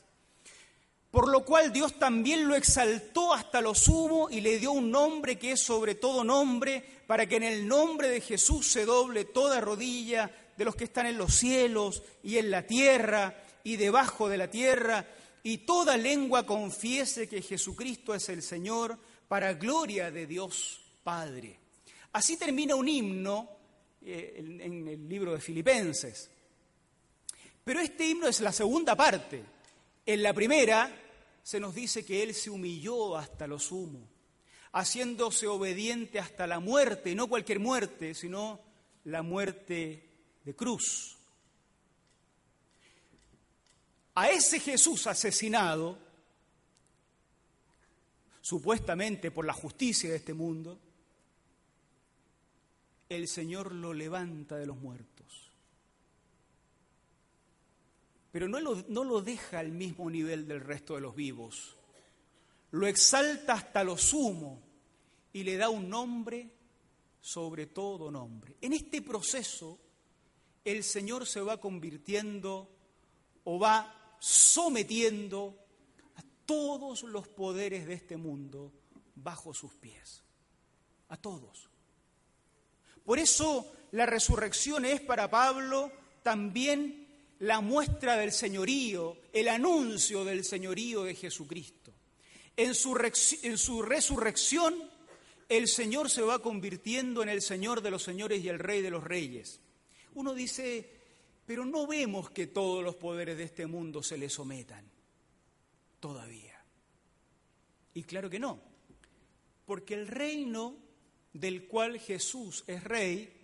Por 1.12 1.28
lo 1.28 1.46
cual 1.46 1.72
Dios 1.72 2.00
también 2.00 2.48
lo 2.48 2.56
exaltó 2.56 3.34
hasta 3.34 3.62
lo 3.62 3.76
sumo 3.76 4.30
y 4.30 4.42
le 4.42 4.58
dio 4.60 4.72
un 4.72 4.90
nombre 4.90 5.38
que 5.38 5.52
es 5.52 5.62
sobre 5.62 5.96
todo 5.96 6.24
nombre, 6.24 6.84
para 7.06 7.28
que 7.28 7.36
en 7.36 7.44
el 7.44 7.68
nombre 7.68 8.10
de 8.10 8.22
Jesús 8.22 8.68
se 8.68 8.86
doble 8.86 9.26
toda 9.26 9.62
rodilla 9.62 10.32
de 10.58 10.66
los 10.66 10.76
que 10.76 10.86
están 10.86 11.06
en 11.06 11.18
los 11.18 11.36
cielos 11.36 12.02
y 12.24 12.38
en 12.38 12.50
la 12.50 12.66
tierra 12.66 13.36
y 13.64 13.76
debajo 13.76 14.30
de 14.30 14.38
la 14.38 14.50
tierra, 14.50 15.06
y 15.44 15.60
toda 15.60 15.98
lengua 15.98 16.46
confiese 16.46 17.28
que 17.28 17.42
Jesucristo 17.42 18.16
es 18.16 18.30
el 18.30 18.42
Señor, 18.42 18.98
para 19.28 19.54
gloria 19.54 20.12
de 20.12 20.28
Dios 20.28 20.82
Padre. 21.04 21.60
Así 22.14 22.38
termina 22.38 22.76
un 22.76 22.88
himno 22.88 23.50
eh, 24.02 24.36
en 24.38 24.88
el 24.88 25.08
libro 25.08 25.34
de 25.34 25.40
Filipenses. 25.40 26.30
Pero 27.64 27.80
este 27.80 28.10
himno 28.10 28.28
es 28.28 28.42
la 28.42 28.52
segunda 28.52 28.96
parte. 28.96 29.44
En 30.06 30.24
la 30.24 30.34
primera 30.34 30.92
se 31.44 31.60
nos 31.60 31.76
dice 31.76 32.04
que 32.04 32.24
Él 32.24 32.34
se 32.34 32.50
humilló 32.50 33.16
hasta 33.16 33.48
lo 33.48 33.60
sumo, 33.60 34.08
haciéndose 34.74 35.48
obediente 35.48 36.20
hasta 36.20 36.48
la 36.48 36.60
muerte, 36.60 37.14
no 37.14 37.28
cualquier 37.28 37.60
muerte, 37.60 38.14
sino 38.14 38.60
la 39.06 39.22
muerte 39.22 40.10
de 40.44 40.56
cruz. 40.56 41.18
A 44.16 44.30
ese 44.30 44.60
Jesús 44.60 45.08
asesinado, 45.08 45.98
supuestamente 48.42 49.32
por 49.32 49.46
la 49.46 49.54
justicia 49.54 50.10
de 50.10 50.18
este 50.18 50.34
mundo, 50.34 50.80
el 53.08 53.28
Señor 53.28 53.72
lo 53.72 53.94
levanta 53.94 54.58
de 54.58 54.66
los 54.66 54.78
muertos 54.78 55.11
pero 58.32 58.48
no 58.48 58.60
lo, 58.60 58.76
no 58.88 59.04
lo 59.04 59.22
deja 59.22 59.60
al 59.60 59.72
mismo 59.72 60.10
nivel 60.10 60.48
del 60.48 60.62
resto 60.62 60.96
de 60.96 61.02
los 61.02 61.16
vivos. 61.16 61.76
Lo 62.72 62.88
exalta 62.88 63.54
hasta 63.54 63.84
lo 63.84 63.98
sumo 63.98 64.62
y 65.34 65.44
le 65.44 65.58
da 65.58 65.70
un 65.70 65.90
nombre 65.90 66.50
sobre 67.20 67.68
todo 67.68 68.10
nombre. 68.10 68.56
En 68.62 68.74
este 68.74 69.02
proceso, 69.02 69.78
el 70.66 70.84
Señor 70.84 71.28
se 71.28 71.42
va 71.42 71.60
convirtiendo 71.60 72.70
o 73.44 73.60
va 73.60 74.16
sometiendo 74.20 75.58
a 76.16 76.24
todos 76.46 77.04
los 77.04 77.28
poderes 77.28 77.86
de 77.86 77.94
este 77.94 78.18
mundo 78.18 78.72
bajo 79.16 79.54
sus 79.54 79.74
pies. 79.76 80.24
A 81.10 81.18
todos. 81.18 81.70
Por 83.04 83.20
eso 83.20 83.72
la 83.92 84.06
resurrección 84.06 84.86
es 84.86 85.02
para 85.02 85.30
Pablo 85.30 85.92
también 86.24 87.01
la 87.42 87.60
muestra 87.60 88.18
del 88.18 88.32
señorío, 88.32 89.18
el 89.34 89.48
anuncio 89.48 90.24
del 90.24 90.46
señorío 90.46 91.04
de 91.04 91.16
Jesucristo. 91.16 91.92
En 92.56 92.76
su, 92.76 92.94
resurrección, 92.94 94.76
el 95.50 95.68
Señor 95.68 96.12
se 96.12 96.22
va 96.22 96.40
convirtiendo 96.40 97.24
en 97.24 97.30
el 97.30 97.42
Señor 97.42 97.82
de 97.82 97.90
los 97.90 98.04
señores 98.04 98.44
y 98.44 98.50
el 98.50 98.60
Rey 98.60 98.82
de 98.82 98.92
los 98.92 99.04
reyes. 99.04 99.60
Uno 100.14 100.36
dice, 100.36 100.88
pero 101.48 101.66
no 101.66 101.88
vemos 101.88 102.30
que 102.30 102.46
todos 102.46 102.84
los 102.84 102.96
poderes 102.98 103.38
de 103.38 103.46
este 103.46 103.66
mundo 103.66 104.04
se 104.04 104.20
le 104.20 104.30
sometan. 104.30 104.86
todavía. 106.00 106.64
Y 107.96 108.04
claro 108.04 108.30
que 108.30 108.40
no, 108.40 108.62
porque 109.66 109.96
el 109.96 110.08
reino 110.08 110.78
del 111.34 111.68
cual 111.68 112.00
Jesús 112.00 112.64
es 112.68 112.84
rey 112.84 113.41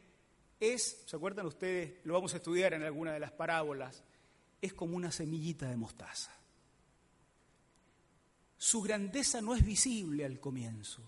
es, 0.60 1.04
¿se 1.06 1.16
acuerdan 1.16 1.46
ustedes? 1.46 2.00
Lo 2.04 2.14
vamos 2.14 2.34
a 2.34 2.38
estudiar 2.38 2.74
en 2.74 2.84
alguna 2.84 3.14
de 3.14 3.20
las 3.20 3.32
parábolas, 3.32 4.04
es 4.62 4.74
como 4.74 4.96
una 4.96 5.12
semillita 5.12 5.70
de 5.70 5.78
mostaza. 5.78 6.32
Su 8.58 8.82
grandeza 8.82 9.42
no 9.42 9.54
es 9.56 9.64
visible 9.64 10.26
al 10.26 10.40
comienzo, 10.40 11.04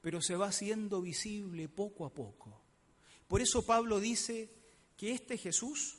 pero 0.00 0.22
se 0.22 0.36
va 0.36 0.46
haciendo 0.46 1.02
visible 1.02 1.68
poco 1.68 2.06
a 2.06 2.14
poco. 2.14 2.62
Por 3.28 3.42
eso 3.42 3.66
Pablo 3.66 4.00
dice 4.00 4.50
que 4.96 5.12
este 5.12 5.36
Jesús 5.36 5.98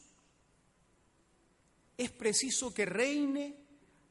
es 1.98 2.12
preciso 2.12 2.74
que 2.74 2.86
reine 2.86 3.56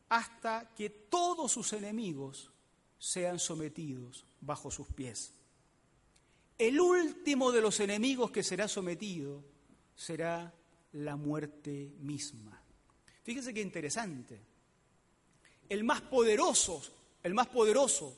hasta 0.08 0.72
que 0.74 0.90
todos 0.90 1.50
sus 1.50 1.72
enemigos 1.72 2.50
sean 2.98 3.38
sometidos 3.38 4.24
bajo 4.40 4.70
sus 4.70 4.88
pies. 4.88 5.32
El 6.58 6.80
último 6.80 7.52
de 7.52 7.60
los 7.60 7.80
enemigos 7.80 8.30
que 8.30 8.42
será 8.42 8.66
sometido 8.66 9.44
será 9.94 10.54
la 10.92 11.16
muerte 11.16 11.92
misma. 11.98 12.62
Fíjense 13.22 13.52
qué 13.52 13.60
interesante. 13.60 14.40
El 15.68 15.84
más 15.84 16.00
poderoso, 16.00 16.82
el 17.22 17.34
más 17.34 17.48
poderoso 17.48 18.16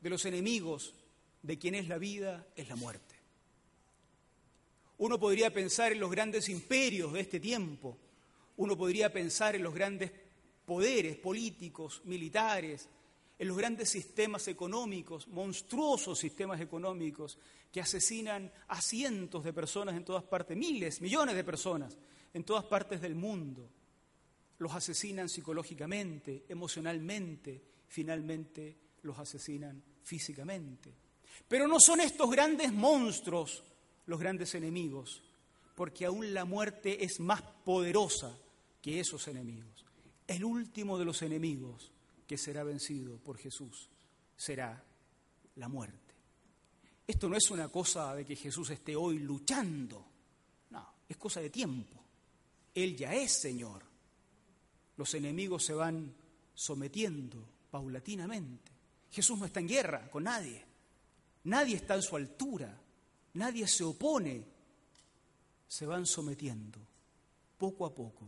de 0.00 0.10
los 0.10 0.24
enemigos 0.26 0.94
de 1.42 1.58
quien 1.58 1.74
es 1.76 1.88
la 1.88 1.96
vida 1.96 2.46
es 2.54 2.68
la 2.68 2.76
muerte. 2.76 3.14
Uno 4.98 5.18
podría 5.18 5.52
pensar 5.52 5.92
en 5.92 6.00
los 6.00 6.10
grandes 6.10 6.48
imperios 6.48 7.12
de 7.12 7.20
este 7.20 7.40
tiempo, 7.40 7.96
uno 8.56 8.76
podría 8.76 9.12
pensar 9.12 9.54
en 9.54 9.62
los 9.62 9.72
grandes 9.72 10.10
poderes 10.66 11.16
políticos, 11.16 12.02
militares, 12.04 12.88
en 13.38 13.48
los 13.48 13.56
grandes 13.56 13.88
sistemas 13.88 14.48
económicos, 14.48 15.28
monstruosos 15.28 16.18
sistemas 16.18 16.60
económicos 16.60 17.38
que 17.72 17.80
asesinan 17.80 18.50
a 18.66 18.80
cientos 18.80 19.44
de 19.44 19.52
personas 19.52 19.94
en 19.94 20.04
todas 20.04 20.24
partes, 20.24 20.56
miles, 20.56 21.00
millones 21.00 21.36
de 21.36 21.44
personas 21.44 21.96
en 22.34 22.44
todas 22.44 22.64
partes 22.64 23.00
del 23.00 23.14
mundo. 23.14 23.70
Los 24.58 24.74
asesinan 24.74 25.28
psicológicamente, 25.28 26.44
emocionalmente, 26.48 27.62
finalmente 27.86 28.76
los 29.02 29.18
asesinan 29.18 29.80
físicamente. 30.02 30.92
Pero 31.46 31.68
no 31.68 31.78
son 31.78 32.00
estos 32.00 32.28
grandes 32.30 32.72
monstruos 32.72 33.62
los 34.06 34.18
grandes 34.18 34.54
enemigos, 34.54 35.22
porque 35.76 36.06
aún 36.06 36.34
la 36.34 36.44
muerte 36.44 37.04
es 37.04 37.20
más 37.20 37.42
poderosa 37.42 38.36
que 38.82 38.98
esos 38.98 39.28
enemigos. 39.28 39.84
El 40.26 40.44
último 40.44 40.98
de 40.98 41.04
los 41.04 41.22
enemigos 41.22 41.92
que 42.28 42.36
será 42.36 42.62
vencido 42.62 43.16
por 43.18 43.38
Jesús 43.38 43.88
será 44.36 44.84
la 45.56 45.68
muerte. 45.68 46.14
Esto 47.06 47.26
no 47.26 47.36
es 47.36 47.50
una 47.50 47.68
cosa 47.68 48.14
de 48.14 48.26
que 48.26 48.36
Jesús 48.36 48.68
esté 48.68 48.94
hoy 48.94 49.18
luchando, 49.18 50.04
no, 50.70 50.94
es 51.08 51.16
cosa 51.16 51.40
de 51.40 51.48
tiempo. 51.48 51.96
Él 52.74 52.94
ya 52.94 53.14
es 53.14 53.32
Señor. 53.32 53.82
Los 54.98 55.14
enemigos 55.14 55.64
se 55.64 55.72
van 55.72 56.14
sometiendo 56.54 57.48
paulatinamente. 57.70 58.72
Jesús 59.10 59.38
no 59.38 59.46
está 59.46 59.60
en 59.60 59.68
guerra 59.68 60.10
con 60.10 60.24
nadie. 60.24 60.62
Nadie 61.44 61.76
está 61.76 61.94
en 61.94 62.02
su 62.02 62.14
altura. 62.14 62.78
Nadie 63.34 63.66
se 63.66 63.84
opone. 63.84 64.44
Se 65.66 65.86
van 65.86 66.04
sometiendo 66.04 66.78
poco 67.56 67.86
a 67.86 67.94
poco, 67.94 68.26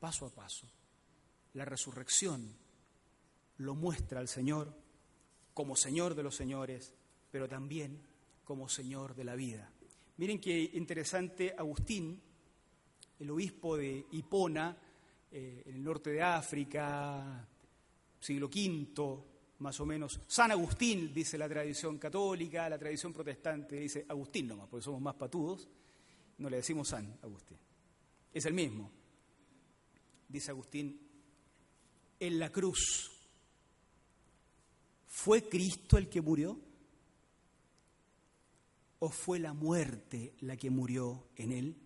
paso 0.00 0.26
a 0.26 0.30
paso. 0.30 0.66
La 1.54 1.64
resurrección 1.64 2.54
lo 3.60 3.74
muestra 3.74 4.20
al 4.20 4.28
Señor 4.28 4.74
como 5.52 5.76
Señor 5.76 6.14
de 6.14 6.22
los 6.22 6.34
señores, 6.34 6.94
pero 7.30 7.48
también 7.48 8.00
como 8.44 8.68
Señor 8.68 9.14
de 9.14 9.24
la 9.24 9.34
vida. 9.34 9.70
Miren 10.16 10.40
qué 10.40 10.70
interesante 10.74 11.54
Agustín, 11.56 12.20
el 13.18 13.30
obispo 13.30 13.76
de 13.76 14.06
Hipona, 14.12 14.76
eh, 15.30 15.62
en 15.66 15.74
el 15.74 15.84
norte 15.84 16.10
de 16.10 16.22
África, 16.22 17.46
siglo 18.18 18.46
V, 18.46 19.24
más 19.58 19.78
o 19.78 19.86
menos. 19.86 20.20
San 20.26 20.50
Agustín, 20.50 21.12
dice 21.12 21.36
la 21.36 21.48
tradición 21.48 21.98
católica, 21.98 22.68
la 22.68 22.78
tradición 22.78 23.12
protestante 23.12 23.76
dice 23.76 24.06
Agustín 24.08 24.48
nomás, 24.48 24.68
porque 24.68 24.84
somos 24.84 25.02
más 25.02 25.16
patudos, 25.16 25.68
no 26.38 26.48
le 26.48 26.56
decimos 26.56 26.88
San 26.88 27.18
Agustín. 27.22 27.58
Es 28.32 28.46
el 28.46 28.54
mismo. 28.54 28.90
Dice 30.28 30.50
Agustín, 30.50 30.98
en 32.18 32.38
la 32.38 32.50
cruz 32.50 33.19
¿Fue 35.10 35.48
Cristo 35.48 35.98
el 35.98 36.08
que 36.08 36.22
murió? 36.22 36.56
¿O 39.00 39.10
fue 39.10 39.40
la 39.40 39.52
muerte 39.52 40.34
la 40.40 40.56
que 40.56 40.70
murió 40.70 41.26
en 41.36 41.52
él? 41.52 41.76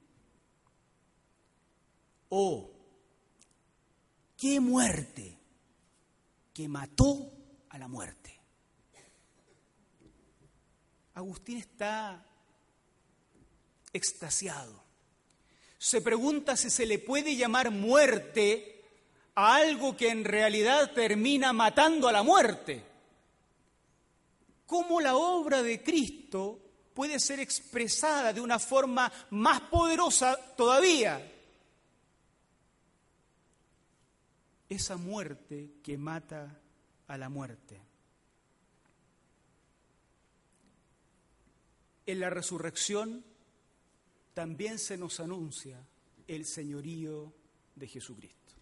¿O 2.29 2.71
qué 4.37 4.61
muerte 4.61 5.39
que 6.53 6.69
mató 6.69 7.33
a 7.71 7.79
la 7.79 7.89
muerte? 7.89 8.39
Agustín 11.15 11.59
está 11.59 12.27
extasiado. 13.93 14.85
Se 15.79 16.03
pregunta 16.03 16.57
si 16.57 16.69
se 16.69 16.85
le 16.85 16.99
puede 16.99 17.37
llamar 17.37 17.71
muerte 17.71 18.85
a 19.35 19.57
algo 19.57 19.97
que 19.97 20.11
en 20.11 20.25
realidad 20.25 20.93
termina 20.93 21.55
matando 21.55 22.07
a 22.07 22.13
la 22.13 22.23
muerte 22.23 22.94
cómo 24.67 25.01
la 25.01 25.17
obra 25.17 25.63
de 25.63 25.83
Cristo 25.83 26.61
puede 26.95 27.19
ser 27.19 27.41
expresada 27.41 28.33
de 28.33 28.41
una 28.41 28.59
forma 28.59 29.13
más 29.31 29.61
poderosa 29.63 30.37
todavía. 30.57 31.33
Esa 34.69 34.97
muerte 34.97 35.75
que 35.83 35.99
mata 35.99 36.61
a 37.09 37.19
la 37.19 37.29
muerte. 37.29 37.81
En 42.07 42.21
la 42.21 42.31
resurrección 42.31 43.25
también 44.35 44.79
se 44.79 44.97
nos 44.97 45.21
anuncia 45.21 45.79
el 46.27 46.45
señorío 46.45 47.33
de 47.75 47.89
Jesucristo. 47.89 48.55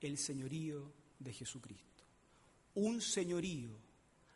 El 0.00 0.18
señorío 0.18 0.92
de 1.18 1.32
Jesucristo. 1.32 2.04
Un 2.74 3.00
señorío 3.00 3.83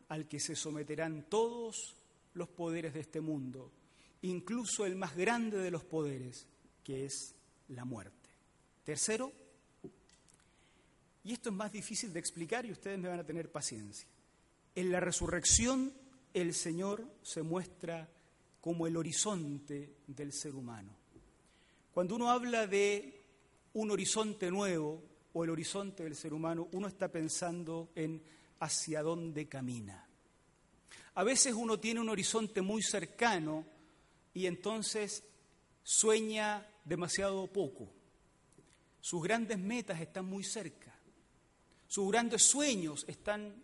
al 0.08 0.26
que 0.26 0.40
se 0.40 0.56
someterán 0.56 1.26
todos 1.28 1.96
los 2.34 2.48
poderes 2.48 2.94
de 2.94 3.00
este 3.00 3.20
mundo, 3.20 3.70
incluso 4.22 4.86
el 4.86 4.96
más 4.96 5.16
grande 5.16 5.58
de 5.58 5.70
los 5.70 5.84
poderes, 5.84 6.46
que 6.84 7.04
es 7.04 7.34
la 7.68 7.84
muerte. 7.84 8.30
Tercero, 8.84 9.32
y 11.24 11.32
esto 11.32 11.50
es 11.50 11.54
más 11.54 11.72
difícil 11.72 12.12
de 12.12 12.20
explicar 12.20 12.64
y 12.64 12.72
ustedes 12.72 12.98
me 12.98 13.08
van 13.08 13.20
a 13.20 13.26
tener 13.26 13.50
paciencia, 13.50 14.08
en 14.74 14.90
la 14.90 15.00
resurrección 15.00 15.92
el 16.32 16.54
Señor 16.54 17.04
se 17.22 17.42
muestra 17.42 18.08
como 18.60 18.86
el 18.86 18.96
horizonte 18.96 19.96
del 20.06 20.32
ser 20.32 20.54
humano. 20.54 20.90
Cuando 21.92 22.14
uno 22.14 22.30
habla 22.30 22.66
de 22.66 23.20
un 23.74 23.90
horizonte 23.90 24.50
nuevo 24.50 25.02
o 25.32 25.44
el 25.44 25.50
horizonte 25.50 26.04
del 26.04 26.16
ser 26.16 26.32
humano, 26.32 26.68
uno 26.72 26.88
está 26.88 27.10
pensando 27.10 27.90
en 27.94 28.22
hacia 28.60 29.02
dónde 29.02 29.48
camina. 29.48 30.06
A 31.14 31.24
veces 31.24 31.54
uno 31.54 31.80
tiene 31.80 32.00
un 32.00 32.08
horizonte 32.08 32.62
muy 32.62 32.82
cercano 32.82 33.64
y 34.34 34.46
entonces 34.46 35.24
sueña 35.82 36.66
demasiado 36.84 37.46
poco. 37.48 37.88
Sus 39.00 39.22
grandes 39.22 39.58
metas 39.58 40.00
están 40.00 40.26
muy 40.26 40.44
cerca. 40.44 40.94
Sus 41.86 42.10
grandes 42.10 42.42
sueños 42.42 43.04
están 43.08 43.54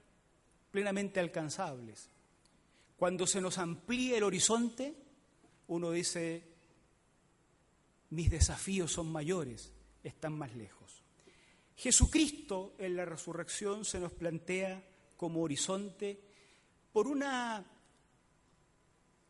plenamente 0.71 1.21
alcanzables. 1.21 2.09
Cuando 2.97 3.27
se 3.27 3.41
nos 3.41 3.59
amplía 3.59 4.17
el 4.17 4.23
horizonte, 4.23 4.95
uno 5.69 5.91
dice, 5.91 6.43
mis 8.11 8.31
desafíos 8.31 8.93
son 8.93 9.13
mayores, 9.13 9.73
están 10.03 10.37
más 10.39 10.55
lejos. 10.55 10.84
Jesucristo 11.77 12.75
en 12.79 12.97
la 12.97 13.05
resurrección 13.05 13.85
se 13.85 14.01
nos 14.01 14.13
plantea 14.13 14.83
como 15.17 15.43
horizonte 15.43 16.21
por, 16.93 17.09
una, 17.09 17.65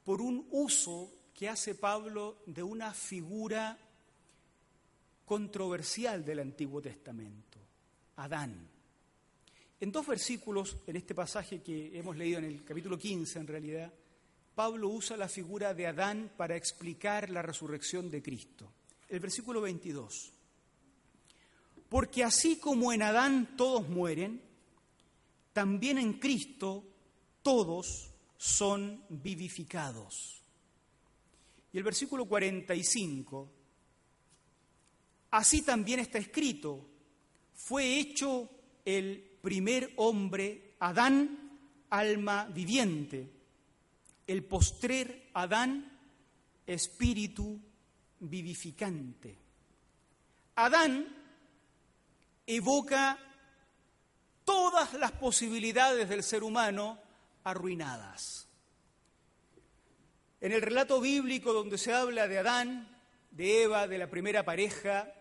por 0.04 0.20
un 0.20 0.46
uso 0.50 1.12
que 1.34 1.48
hace 1.48 1.74
Pablo 1.74 2.42
de 2.46 2.62
una 2.62 2.92
figura 2.92 3.78
controversial 5.24 6.24
del 6.24 6.40
Antiguo 6.40 6.82
Testamento, 6.82 7.58
Adán. 8.16 8.68
En 9.80 9.90
dos 9.90 10.06
versículos, 10.06 10.76
en 10.86 10.96
este 10.96 11.14
pasaje 11.14 11.62
que 11.62 11.98
hemos 11.98 12.16
leído 12.16 12.38
en 12.38 12.44
el 12.44 12.64
capítulo 12.64 12.98
15 12.98 13.38
en 13.38 13.46
realidad, 13.46 13.92
Pablo 14.54 14.88
usa 14.88 15.16
la 15.16 15.28
figura 15.28 15.74
de 15.74 15.86
Adán 15.86 16.30
para 16.36 16.56
explicar 16.56 17.28
la 17.30 17.42
resurrección 17.42 18.10
de 18.10 18.22
Cristo. 18.22 18.72
El 19.08 19.20
versículo 19.20 19.60
22. 19.60 20.32
Porque 21.94 22.24
así 22.24 22.56
como 22.56 22.92
en 22.92 23.02
Adán 23.02 23.54
todos 23.56 23.88
mueren, 23.88 24.42
también 25.52 25.96
en 25.96 26.14
Cristo 26.14 26.82
todos 27.40 28.10
son 28.36 29.04
vivificados. 29.10 30.42
Y 31.72 31.78
el 31.78 31.84
versículo 31.84 32.24
45, 32.24 33.48
así 35.30 35.62
también 35.62 36.00
está 36.00 36.18
escrito, 36.18 36.84
fue 37.54 38.00
hecho 38.00 38.50
el 38.84 39.38
primer 39.40 39.92
hombre, 39.94 40.74
Adán, 40.80 41.56
alma 41.90 42.46
viviente, 42.46 43.30
el 44.26 44.42
postrer 44.42 45.30
Adán, 45.32 45.96
espíritu 46.66 47.56
vivificante. 48.18 49.38
Adán 50.56 51.22
evoca 52.46 53.18
todas 54.44 54.94
las 54.94 55.12
posibilidades 55.12 56.08
del 56.08 56.22
ser 56.22 56.42
humano 56.42 56.98
arruinadas. 57.44 58.48
En 60.40 60.52
el 60.52 60.60
relato 60.60 61.00
bíblico 61.00 61.52
donde 61.52 61.78
se 61.78 61.92
habla 61.92 62.28
de 62.28 62.38
Adán, 62.38 62.88
de 63.30 63.62
Eva, 63.62 63.88
de 63.88 63.98
la 63.98 64.10
primera 64.10 64.44
pareja, 64.44 65.12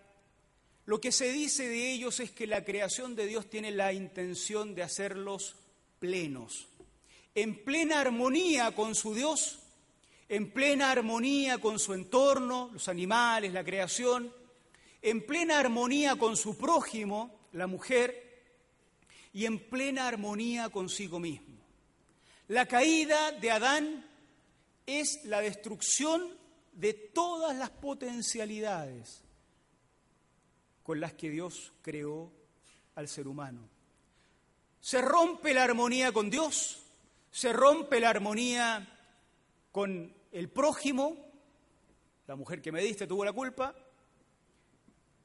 lo 0.85 0.99
que 0.99 1.11
se 1.11 1.31
dice 1.31 1.67
de 1.69 1.91
ellos 1.93 2.19
es 2.19 2.31
que 2.31 2.45
la 2.45 2.65
creación 2.65 3.15
de 3.15 3.25
Dios 3.25 3.49
tiene 3.49 3.71
la 3.71 3.93
intención 3.93 4.75
de 4.75 4.83
hacerlos 4.83 5.55
plenos, 5.99 6.67
en 7.35 7.63
plena 7.63 8.01
armonía 8.01 8.75
con 8.75 8.93
su 8.93 9.15
Dios, 9.15 9.59
en 10.27 10.51
plena 10.51 10.91
armonía 10.91 11.59
con 11.59 11.79
su 11.79 11.93
entorno, 11.93 12.69
los 12.73 12.89
animales, 12.89 13.53
la 13.53 13.63
creación, 13.63 14.33
en 15.03 15.25
plena 15.25 15.59
armonía 15.59 16.15
con 16.15 16.37
su 16.37 16.57
prójimo, 16.57 17.47
la 17.51 17.67
mujer, 17.67 18.23
y 19.33 19.45
en 19.45 19.69
plena 19.69 20.07
armonía 20.07 20.69
consigo 20.69 21.19
mismo. 21.19 21.57
La 22.47 22.65
caída 22.65 23.33
de 23.33 23.51
Adán 23.51 24.09
es 24.85 25.25
la 25.25 25.41
destrucción 25.41 26.37
de 26.71 26.93
todas 26.93 27.55
las 27.57 27.69
potencialidades 27.69 29.21
con 30.83 30.99
las 31.01 31.13
que 31.13 31.29
Dios 31.29 31.73
creó 31.81 32.31
al 32.95 33.09
ser 33.09 33.27
humano. 33.27 33.67
Se 34.79 35.01
rompe 35.01 35.53
la 35.53 35.63
armonía 35.63 36.13
con 36.13 36.29
Dios, 36.29 36.81
se 37.29 37.51
rompe 37.51 37.99
la 37.99 38.09
armonía 38.09 38.87
con 39.71 40.13
el 40.31 40.49
prójimo, 40.49 41.17
la 42.25 42.35
mujer 42.35 42.61
que 42.61 42.71
me 42.71 42.81
diste 42.81 43.05
tuvo 43.05 43.25
la 43.25 43.33
culpa, 43.33 43.75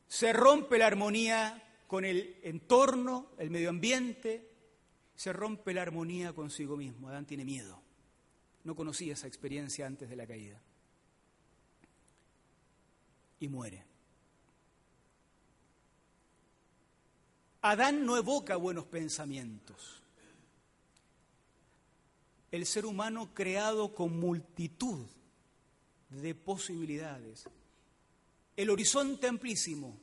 se 0.09 0.33
rompe 0.33 0.79
la 0.79 0.87
armonía 0.87 1.63
con 1.87 2.05
el 2.05 2.39
entorno, 2.43 3.31
el 3.39 3.51
medio 3.51 3.69
ambiente, 3.69 4.51
se 5.15 5.33
rompe 5.33 5.75
la 5.75 5.83
armonía 5.83 6.33
consigo 6.33 6.77
mismo. 6.77 7.09
Adán 7.09 7.27
tiene 7.27 7.45
miedo. 7.45 7.81
No 8.65 8.75
conocía 8.75 9.13
esa 9.13 9.27
experiencia 9.27 9.87
antes 9.87 10.09
de 10.09 10.17
la 10.17 10.27
caída. 10.27 10.61
Y 13.41 13.49
muere. 13.49 13.85
Adán 17.61 18.07
no 18.07 18.17
evoca 18.17 18.57
buenos 18.57 18.87
pensamientos. 18.87 20.03
El 22.51 22.65
ser 22.65 22.87
humano 22.87 23.35
creado 23.35 23.95
con 23.95 24.19
multitud 24.19 25.07
de 26.09 26.35
posibilidades. 26.35 27.49
El 28.59 28.71
horizonte 28.71 29.29
amplísimo 29.29 29.97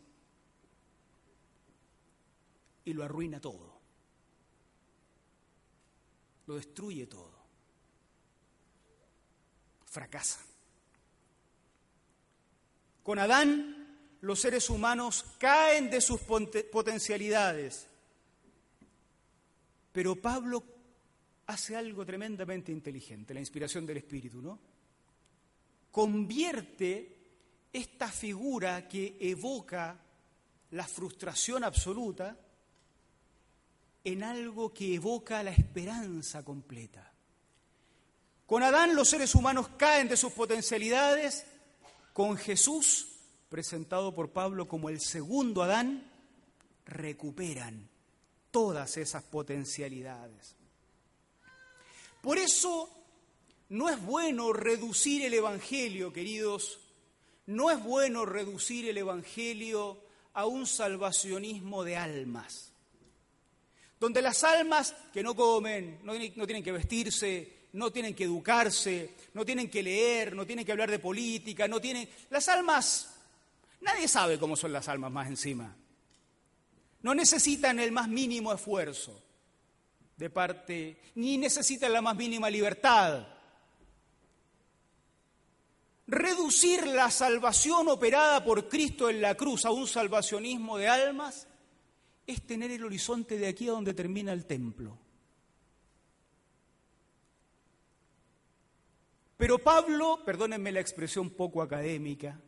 y 2.86 2.94
lo 2.94 3.04
arruina 3.04 3.42
todo. 3.42 3.82
Lo 6.48 6.56
destruye 6.56 7.06
todo. 7.06 7.36
Fracasa. 9.84 10.40
Con 13.04 13.20
Adán 13.20 14.18
los 14.22 14.40
seres 14.40 14.70
humanos 14.70 15.26
caen 15.38 15.90
de 15.90 16.00
sus 16.00 16.22
potencialidades. 16.22 17.90
Pero 19.92 20.16
Pablo 20.16 20.64
hace 21.48 21.76
algo 21.76 22.06
tremendamente 22.06 22.72
inteligente, 22.72 23.34
la 23.34 23.42
inspiración 23.42 23.86
del 23.86 23.98
Espíritu, 23.98 24.42
¿no? 24.42 24.58
Convierte 25.92 27.15
esta 27.76 28.08
figura 28.08 28.88
que 28.88 29.18
evoca 29.20 30.00
la 30.72 30.88
frustración 30.88 31.66
absoluta 31.66 32.38
en 34.02 34.24
algo 34.24 34.74
que 34.74 34.96
evoca 34.96 35.44
la 35.44 35.52
esperanza 35.52 36.44
completa. 36.46 37.12
Con 38.46 38.64
Adán 38.64 38.96
los 38.96 39.10
seres 39.10 39.36
humanos 39.36 39.68
caen 39.76 40.08
de 40.08 40.16
sus 40.16 40.32
potencialidades, 40.32 41.46
con 42.14 42.38
Jesús, 42.38 43.10
presentado 43.50 44.16
por 44.16 44.32
Pablo 44.32 44.70
como 44.70 44.88
el 44.88 45.02
segundo 45.02 45.62
Adán, 45.62 46.10
recuperan 46.86 47.90
todas 48.52 48.96
esas 48.96 49.24
potencialidades. 49.24 50.56
Por 52.22 52.38
eso 52.38 52.90
no 53.70 53.90
es 53.90 54.02
bueno 54.02 54.54
reducir 54.54 55.26
el 55.26 55.34
Evangelio, 55.34 56.14
queridos, 56.14 56.80
no 57.48 57.72
es 57.72 57.84
bueno 57.84 58.26
reducir 58.26 58.90
el 58.90 58.98
Evangelio 58.98 60.00
a 60.34 60.46
un 60.46 60.66
salvacionismo 60.68 61.84
de 61.84 61.98
almas 61.98 62.76
donde 64.00 64.22
las 64.22 64.44
almas 64.44 64.94
que 65.14 65.24
no 65.24 65.36
comen, 65.36 66.00
no, 66.04 66.14
tienen 66.46 66.64
que 66.64 66.72
vestirse, 66.72 67.70
no 67.74 67.92
tienen 67.92 68.14
que 68.14 68.26
educarse, 68.26 69.16
no 69.34 69.46
tienen 69.46 69.70
que 69.70 69.82
leer, 69.82 70.36
no 70.36 70.46
tienen 70.46 70.66
que 70.66 70.72
hablar 70.72 70.92
de 70.92 71.00
política, 71.00 71.68
no 71.68 71.80
tienen... 71.80 72.08
Las 72.30 72.48
almas, 72.50 73.16
nadie 73.82 74.08
sabe 74.08 74.38
cómo 74.38 74.56
son 74.56 74.74
las 74.74 74.88
almas 74.90 75.12
más 75.12 75.28
encima. 75.28 75.76
No 77.02 77.16
necesitan 77.16 77.80
el 77.80 77.92
más 77.92 78.08
mínimo 78.08 78.54
esfuerzo 78.54 79.22
de 80.18 80.30
parte, 80.30 81.02
ni 81.16 81.38
necesitan 81.38 81.94
la 81.94 82.02
más 82.02 82.16
mínima 82.16 82.50
libertad. 82.50 83.28
Reducir 86.08 86.86
la 86.86 87.10
salvación 87.10 87.88
operada 87.88 88.44
por 88.44 88.70
Cristo 88.70 89.10
en 89.10 89.22
la 89.22 89.36
cruz 89.36 89.66
a 89.66 89.72
un 89.72 89.88
salvacionismo 89.88 90.78
de 90.78 90.88
almas 90.88 91.48
es 92.28 92.46
tener 92.46 92.72
el 92.72 92.86
horizonte 92.86 93.38
de 93.38 93.48
aquí 93.48 93.68
a 93.68 93.72
donde 93.72 93.94
termina 93.94 94.32
el 94.32 94.46
templo. 94.46 94.98
Pero 99.38 99.58
Pablo, 99.60 100.22
perdónenme 100.24 100.72
la 100.72 100.80
expresión 100.80 101.32
poco 101.32 101.62
académica, 101.62 102.40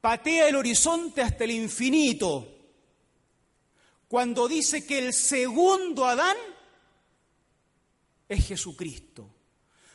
patea 0.00 0.48
el 0.48 0.56
horizonte 0.56 1.22
hasta 1.22 1.44
el 1.44 1.52
infinito 1.52 2.46
cuando 4.06 4.46
dice 4.46 4.86
que 4.86 4.98
el 4.98 5.14
segundo 5.14 6.04
Adán 6.04 6.36
es 8.28 8.46
Jesucristo. 8.46 9.28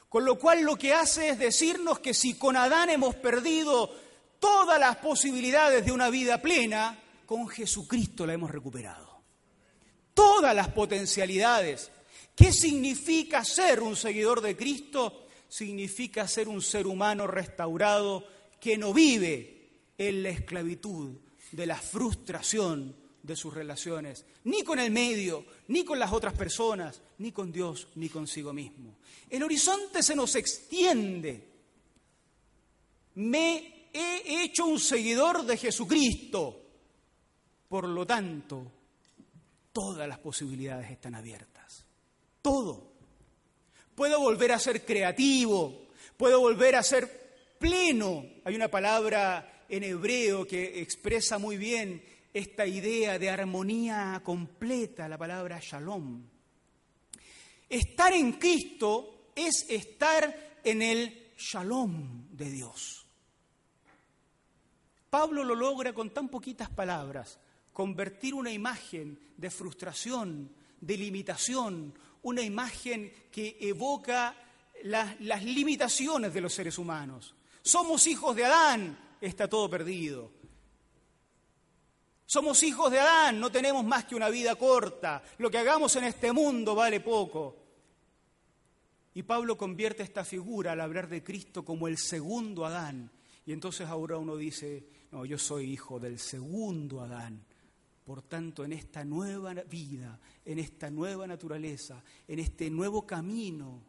Con 0.09 0.25
lo 0.25 0.37
cual 0.39 0.61
lo 0.61 0.77
que 0.77 0.93
hace 0.93 1.29
es 1.29 1.39
decirnos 1.39 1.99
que 1.99 2.13
si 2.13 2.35
con 2.35 2.55
Adán 2.55 2.89
hemos 2.89 3.15
perdido 3.15 3.93
todas 4.39 4.79
las 4.79 4.97
posibilidades 4.97 5.85
de 5.85 5.91
una 5.91 6.09
vida 6.09 6.41
plena, 6.41 6.97
con 7.25 7.47
Jesucristo 7.47 8.25
la 8.25 8.33
hemos 8.33 8.51
recuperado 8.51 9.07
todas 10.17 10.55
las 10.55 10.69
potencialidades. 10.69 11.91
¿Qué 12.35 12.51
significa 12.51 13.45
ser 13.45 13.83
un 13.83 13.95
seguidor 13.95 14.41
de 14.41 14.57
Cristo? 14.57 15.27
Significa 15.47 16.27
ser 16.27 16.47
un 16.47 16.63
ser 16.63 16.87
humano 16.87 17.27
restaurado 17.27 18.25
que 18.59 18.79
no 18.79 18.95
vive 18.95 19.69
en 19.95 20.23
la 20.23 20.29
esclavitud 20.29 21.17
de 21.51 21.65
la 21.67 21.75
frustración 21.75 22.95
de 23.27 23.35
sus 23.35 23.53
relaciones, 23.53 24.25
ni 24.45 24.63
con 24.63 24.79
el 24.79 24.89
medio, 24.89 25.45
ni 25.67 25.83
con 25.83 25.99
las 25.99 26.13
otras 26.13 26.33
personas, 26.33 27.01
ni 27.19 27.31
con 27.31 27.51
Dios, 27.51 27.89
ni 27.95 28.07
consigo 28.09 28.53
mismo. 28.53 28.97
El 29.29 29.43
horizonte 29.43 30.01
se 30.01 30.15
nos 30.15 30.33
extiende. 30.35 31.47
Me 33.15 33.89
he 33.93 34.43
hecho 34.43 34.65
un 34.65 34.79
seguidor 34.79 35.45
de 35.45 35.57
Jesucristo. 35.57 36.63
Por 37.67 37.87
lo 37.89 38.07
tanto, 38.07 38.71
todas 39.73 40.07
las 40.07 40.19
posibilidades 40.19 40.89
están 40.89 41.13
abiertas. 41.13 41.85
Todo. 42.41 42.93
Puedo 43.93 44.21
volver 44.21 44.53
a 44.53 44.59
ser 44.59 44.85
creativo, 44.85 45.87
puedo 46.15 46.39
volver 46.39 46.75
a 46.75 46.83
ser 46.83 47.55
pleno. 47.59 48.23
Hay 48.45 48.55
una 48.55 48.69
palabra 48.69 49.65
en 49.67 49.83
hebreo 49.83 50.47
que 50.47 50.81
expresa 50.81 51.37
muy 51.37 51.57
bien 51.57 52.01
esta 52.37 52.67
idea 52.67 53.17
de 53.17 53.31
armonía 53.31 54.21
completa, 54.23 55.09
la 55.09 55.17
palabra 55.17 55.59
shalom. 55.59 56.21
Estar 57.67 58.13
en 58.13 58.33
Cristo 58.33 59.31
es 59.35 59.65
estar 59.67 60.59
en 60.63 60.81
el 60.83 61.31
shalom 61.35 62.27
de 62.29 62.51
Dios. 62.51 63.05
Pablo 65.09 65.43
lo 65.43 65.55
logra 65.55 65.93
con 65.93 66.11
tan 66.11 66.29
poquitas 66.29 66.69
palabras 66.69 67.39
convertir 67.73 68.35
una 68.35 68.51
imagen 68.51 69.19
de 69.35 69.49
frustración, 69.49 70.51
de 70.79 70.95
limitación, 70.95 71.91
una 72.21 72.43
imagen 72.43 73.11
que 73.31 73.57
evoca 73.61 74.35
las, 74.83 75.43
limitaciones 75.43 76.31
de 76.31 76.41
los 76.41 76.53
seres 76.53 76.77
humanos. 76.77 77.33
Somos 77.63 78.05
hijos 78.05 78.35
de 78.35 78.45
Adán, 78.45 79.15
está 79.19 79.47
todo 79.47 79.67
perdido. 79.67 80.37
Somos 82.27 82.61
hijos 82.63 82.91
de 82.91 82.99
Adán, 82.99 83.39
no 83.39 83.49
tenemos 83.49 83.85
más 83.85 84.03
que 84.03 84.13
una 84.13 84.27
vida 84.27 84.55
corta. 84.55 85.23
Lo 85.37 85.49
que 85.49 85.57
hagamos 85.57 85.95
en 85.95 86.03
este 86.03 86.33
mundo 86.33 86.75
vale 86.75 86.99
poco. 86.99 87.55
Y 89.13 89.23
Pablo 89.23 89.57
convierte 89.57 90.03
esta 90.03 90.25
figura 90.25 90.73
al 90.73 90.81
hablar 90.81 91.07
de 91.07 91.23
Cristo 91.23 91.63
como 91.63 91.87
el 91.87 91.97
segundo 91.97 92.65
Adán. 92.65 93.09
Y 93.45 93.53
entonces 93.53 93.87
ahora 93.87 94.17
uno 94.17 94.35
dice, 94.35 94.85
no, 95.11 95.23
yo 95.23 95.37
soy 95.37 95.71
hijo 95.71 96.01
del 96.01 96.19
segundo 96.19 97.01
Adán. 97.01 97.45
Por 98.03 98.21
tanto, 98.23 98.65
en 98.65 98.73
esta 98.73 99.05
nueva 99.05 99.53
vida, 99.53 100.19
en 100.43 100.59
esta 100.59 100.89
nueva 100.89 101.27
naturaleza, 101.27 102.03
en 102.27 102.39
este 102.39 102.69
nuevo 102.69 103.07
camino, 103.07 103.83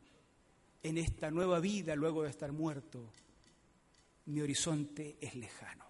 en 0.80 0.96
esta 0.96 1.30
nueva 1.32 1.58
vida 1.58 1.96
luego 1.96 2.22
de 2.22 2.30
estar 2.30 2.52
muerto, 2.52 3.10
mi 4.26 4.40
horizonte 4.40 5.16
es 5.20 5.34
lejano, 5.34 5.84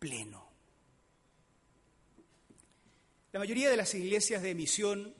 pleno. 0.00 0.48
La 3.32 3.38
mayoría 3.38 3.70
de 3.70 3.76
las 3.76 3.94
iglesias 3.94 4.42
de 4.42 4.54
misión 4.56 5.14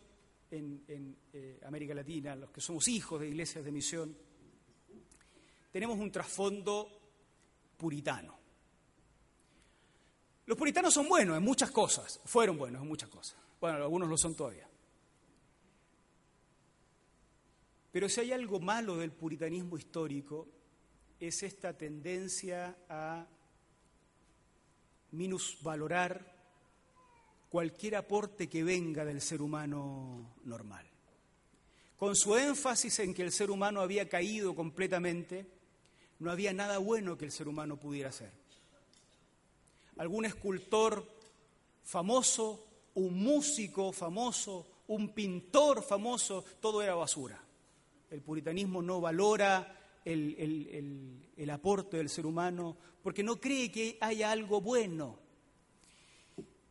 en, 0.51 1.17
eh, 1.33 1.61
América 1.65 1.95
Latina, 1.95 2.35
los 2.35 2.51
que 2.51 2.61
somos 2.61 2.89
hijos 2.89 3.21
de 3.21 3.29
iglesias 3.29 3.65
de 3.65 3.71
misión, 3.71 4.17
tenemos 5.71 5.99
un 5.99 6.11
trasfondo 6.11 6.89
puritano. 7.77 8.37
Los 10.47 10.59
puritanos 10.59 10.93
son 10.93 11.09
buenos 11.09 11.37
en 11.37 11.45
muchas 11.45 11.71
cosas, 11.71 12.21
fueron 12.25 12.59
buenos 12.59 12.83
en 12.83 12.89
muchas 12.89 13.09
cosas. 13.09 13.37
Bueno, 13.61 13.77
algunos 13.77 14.09
lo 14.09 14.17
son 14.17 14.35
todavía. 14.35 14.69
Pero 17.93 18.09
si 18.09 18.21
hay 18.21 18.33
algo 18.33 18.59
malo 18.59 18.97
del 18.97 19.13
puritanismo 19.13 19.77
histórico, 19.77 20.49
es 21.21 21.43
esta 21.43 21.77
tendencia 21.77 22.77
a 22.89 23.27
minusvalorar 25.13 26.35
cualquier 27.49 27.97
aporte 27.97 28.49
que 28.49 28.63
venga 28.63 29.05
del 29.05 29.21
ser 29.21 29.43
humano 29.43 30.35
normal. 30.45 30.87
Con 31.97 32.17
su 32.17 32.37
énfasis 32.37 33.01
en 33.01 33.13
que 33.13 33.23
el 33.23 33.33
ser 33.33 33.51
humano 33.51 33.81
había 33.81 34.09
caído 34.09 34.55
completamente, 34.55 35.47
no 36.19 36.31
había 36.31 36.53
nada 36.53 36.79
bueno 36.79 37.19
que 37.19 37.27
el 37.27 37.33
ser 37.33 37.49
humano 37.49 37.77
pudiera 37.77 38.09
hacer 38.11 38.41
algún 40.01 40.25
escultor 40.25 41.05
famoso, 41.85 42.67
un 42.95 43.23
músico 43.23 43.93
famoso, 43.93 44.67
un 44.89 45.11
pintor 45.11 45.83
famoso, 45.83 46.43
todo 46.59 46.81
era 46.81 46.95
basura. 46.95 47.39
El 48.11 48.23
puritanismo 48.23 48.81
no 48.81 49.03
valora 49.03 49.79
el, 50.05 51.51
aporte 51.51 51.97
del 51.97 52.09
ser 52.09 52.27
humano 52.27 52.77
porque 53.03 53.23
no 53.23 53.41
cree 53.41 53.71
que 53.71 53.99
haya 54.01 54.31
algo 54.31 54.61
bueno. 54.61 55.19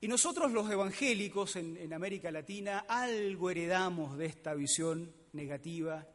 Y 0.02 0.08
nosotros 0.08 0.52
los 0.52 0.70
evangélicos 0.72 1.56
en, 1.58 1.76
en 1.78 1.94
América 1.94 2.32
Latina 2.32 2.86
algo 2.88 3.50
heredamos 3.50 4.18
de 4.18 4.28
esta 4.28 4.54
visión 4.54 5.14
negativa 5.34 6.08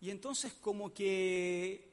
y 0.00 0.10
entonces 0.10 0.54
como 0.54 0.94
que 0.94 1.90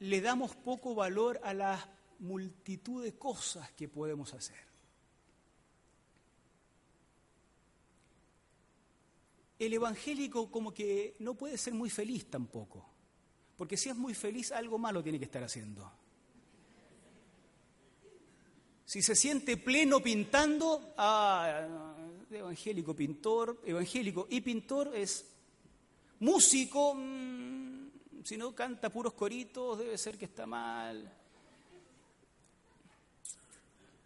le 0.00 0.20
damos 0.20 0.54
poco 0.56 0.94
valor 0.94 1.40
a 1.42 1.54
las 1.54 1.88
multitud 2.18 3.02
de 3.02 3.14
cosas 3.14 3.70
que 3.72 3.88
podemos 3.88 4.34
hacer. 4.34 4.67
El 9.58 9.72
evangélico 9.72 10.50
como 10.50 10.72
que 10.72 11.16
no 11.18 11.34
puede 11.34 11.58
ser 11.58 11.74
muy 11.74 11.90
feliz 11.90 12.30
tampoco, 12.30 12.88
porque 13.56 13.76
si 13.76 13.88
es 13.88 13.96
muy 13.96 14.14
feliz 14.14 14.52
algo 14.52 14.78
malo 14.78 15.02
tiene 15.02 15.18
que 15.18 15.24
estar 15.24 15.42
haciendo. 15.42 15.90
Si 18.84 19.02
se 19.02 19.14
siente 19.14 19.56
pleno 19.58 20.00
pintando, 20.00 20.94
ah, 20.96 21.94
evangélico 22.30 22.94
pintor, 22.94 23.60
evangélico 23.64 24.26
y 24.30 24.40
pintor 24.40 24.96
es 24.96 25.26
músico, 26.20 26.94
mm, 26.94 27.88
si 28.24 28.36
no 28.36 28.54
canta 28.54 28.90
puros 28.90 29.12
coritos 29.12 29.78
debe 29.78 29.98
ser 29.98 30.16
que 30.16 30.24
está 30.24 30.46
mal. 30.46 31.12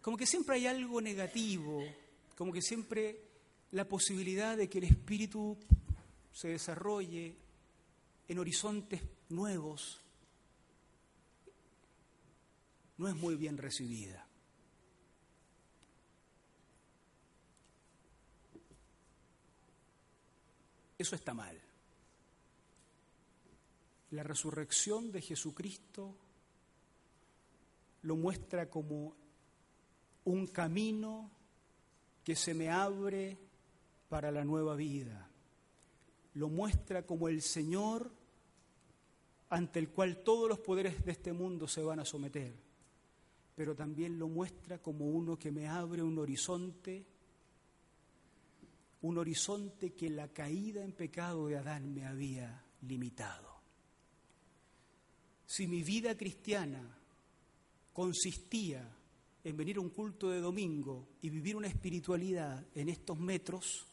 Como 0.01 0.17
que 0.17 0.25
siempre 0.25 0.57
hay 0.57 0.67
algo 0.67 0.99
negativo, 0.99 1.81
como 2.37 2.51
que 2.51 2.61
siempre 2.61 3.32
la 3.73 3.87
posibilidad 3.87 4.55
de 4.55 4.69
que 4.69 4.77
el 4.77 4.83
espíritu 4.83 5.57
se 6.31 6.49
desarrolle 6.49 7.35
en 8.27 8.39
horizontes 8.39 9.01
nuevos 9.29 9.99
no 12.97 13.07
es 13.07 13.15
muy 13.15 13.35
bien 13.35 13.57
recibida. 13.57 14.27
Eso 20.99 21.15
está 21.15 21.33
mal. 21.33 21.59
La 24.11 24.21
resurrección 24.21 25.11
de 25.11 25.21
Jesucristo 25.21 26.15
lo 28.03 28.15
muestra 28.15 28.69
como 28.69 29.15
un 30.25 30.45
camino 30.45 31.31
que 32.23 32.35
se 32.35 32.53
me 32.53 32.69
abre 32.69 33.52
para 34.13 34.31
la 34.31 34.45
nueva 34.45 34.75
vida. 34.75 35.27
Lo 36.35 36.47
muestra 36.47 37.03
como 37.03 37.29
el 37.29 37.41
Señor 37.41 38.11
ante 39.49 39.79
el 39.79 39.89
cual 39.89 40.21
todos 40.21 40.47
los 40.47 40.59
poderes 40.59 41.03
de 41.03 41.13
este 41.13 41.33
mundo 41.33 41.67
se 41.67 41.81
van 41.81 41.99
a 41.99 42.05
someter, 42.05 42.53
pero 43.55 43.75
también 43.75 44.19
lo 44.19 44.27
muestra 44.27 44.77
como 44.77 45.07
uno 45.07 45.39
que 45.39 45.49
me 45.49 45.67
abre 45.67 46.03
un 46.03 46.19
horizonte, 46.19 47.07
un 49.01 49.17
horizonte 49.17 49.95
que 49.95 50.11
la 50.11 50.27
caída 50.27 50.83
en 50.83 50.91
pecado 50.91 51.47
de 51.47 51.57
Adán 51.57 51.91
me 51.91 52.05
había 52.05 52.63
limitado. 52.83 53.49
Si 55.47 55.65
mi 55.65 55.81
vida 55.81 56.15
cristiana 56.15 56.99
consistía 57.91 58.95
en 59.43 59.57
venir 59.57 59.77
a 59.77 59.81
un 59.81 59.89
culto 59.89 60.29
de 60.29 60.39
domingo 60.39 61.07
y 61.23 61.31
vivir 61.31 61.55
una 61.55 61.67
espiritualidad 61.67 62.63
en 62.75 62.89
estos 62.89 63.17
metros, 63.17 63.87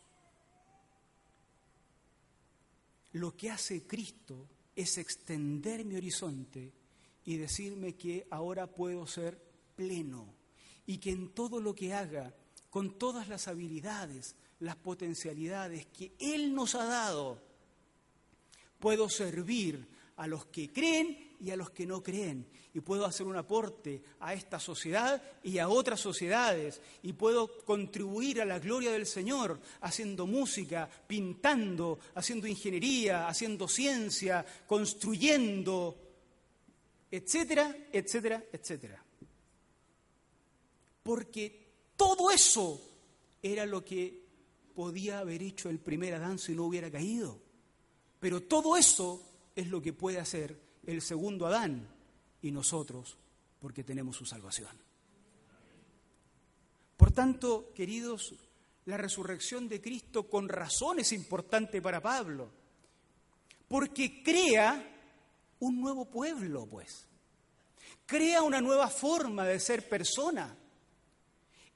lo 3.12 3.36
que 3.36 3.50
hace 3.50 3.86
Cristo 3.86 4.48
es 4.74 4.98
extender 4.98 5.84
mi 5.84 5.96
horizonte 5.96 6.72
y 7.24 7.36
decirme 7.36 7.94
que 7.94 8.26
ahora 8.30 8.66
puedo 8.66 9.06
ser 9.06 9.40
pleno 9.76 10.34
y 10.86 10.98
que 10.98 11.10
en 11.10 11.30
todo 11.30 11.60
lo 11.60 11.74
que 11.74 11.94
haga, 11.94 12.34
con 12.70 12.98
todas 12.98 13.28
las 13.28 13.48
habilidades, 13.48 14.36
las 14.60 14.76
potencialidades 14.76 15.86
que 15.86 16.12
Él 16.18 16.54
nos 16.54 16.74
ha 16.74 16.84
dado, 16.84 17.42
puedo 18.78 19.08
servir 19.08 19.86
a 20.16 20.26
los 20.26 20.46
que 20.46 20.72
creen 20.72 21.29
y 21.40 21.50
a 21.50 21.56
los 21.56 21.70
que 21.70 21.86
no 21.86 22.02
creen. 22.02 22.46
Y 22.74 22.80
puedo 22.80 23.04
hacer 23.04 23.26
un 23.26 23.36
aporte 23.36 24.02
a 24.20 24.34
esta 24.34 24.60
sociedad 24.60 25.22
y 25.42 25.58
a 25.58 25.68
otras 25.68 26.00
sociedades. 26.00 26.80
Y 27.02 27.14
puedo 27.14 27.58
contribuir 27.64 28.40
a 28.40 28.44
la 28.44 28.58
gloria 28.58 28.92
del 28.92 29.06
Señor 29.06 29.58
haciendo 29.80 30.26
música, 30.26 30.88
pintando, 31.06 31.98
haciendo 32.14 32.46
ingeniería, 32.46 33.26
haciendo 33.26 33.66
ciencia, 33.66 34.44
construyendo, 34.66 35.96
etcétera, 37.10 37.76
etcétera, 37.92 38.44
etcétera. 38.52 39.04
Porque 41.02 41.70
todo 41.96 42.30
eso 42.30 42.80
era 43.42 43.66
lo 43.66 43.84
que 43.84 44.20
podía 44.74 45.18
haber 45.18 45.42
hecho 45.42 45.70
el 45.70 45.78
primer 45.78 46.14
Adán 46.14 46.38
si 46.38 46.54
no 46.54 46.64
hubiera 46.64 46.90
caído. 46.90 47.40
Pero 48.20 48.42
todo 48.42 48.76
eso 48.76 49.22
es 49.56 49.68
lo 49.68 49.80
que 49.80 49.92
puede 49.92 50.20
hacer 50.20 50.69
el 50.90 51.02
segundo 51.02 51.46
Adán 51.46 51.88
y 52.42 52.50
nosotros 52.50 53.16
porque 53.60 53.84
tenemos 53.84 54.16
su 54.16 54.24
salvación. 54.24 54.76
Por 56.96 57.12
tanto, 57.12 57.72
queridos, 57.74 58.34
la 58.86 58.96
resurrección 58.96 59.68
de 59.68 59.80
Cristo 59.80 60.28
con 60.28 60.48
razón 60.48 60.98
es 60.98 61.12
importante 61.12 61.80
para 61.80 62.00
Pablo, 62.00 62.50
porque 63.68 64.22
crea 64.22 64.96
un 65.60 65.80
nuevo 65.80 66.06
pueblo, 66.06 66.66
pues. 66.66 67.06
Crea 68.06 68.42
una 68.42 68.60
nueva 68.60 68.88
forma 68.88 69.46
de 69.46 69.60
ser 69.60 69.88
persona. 69.88 70.56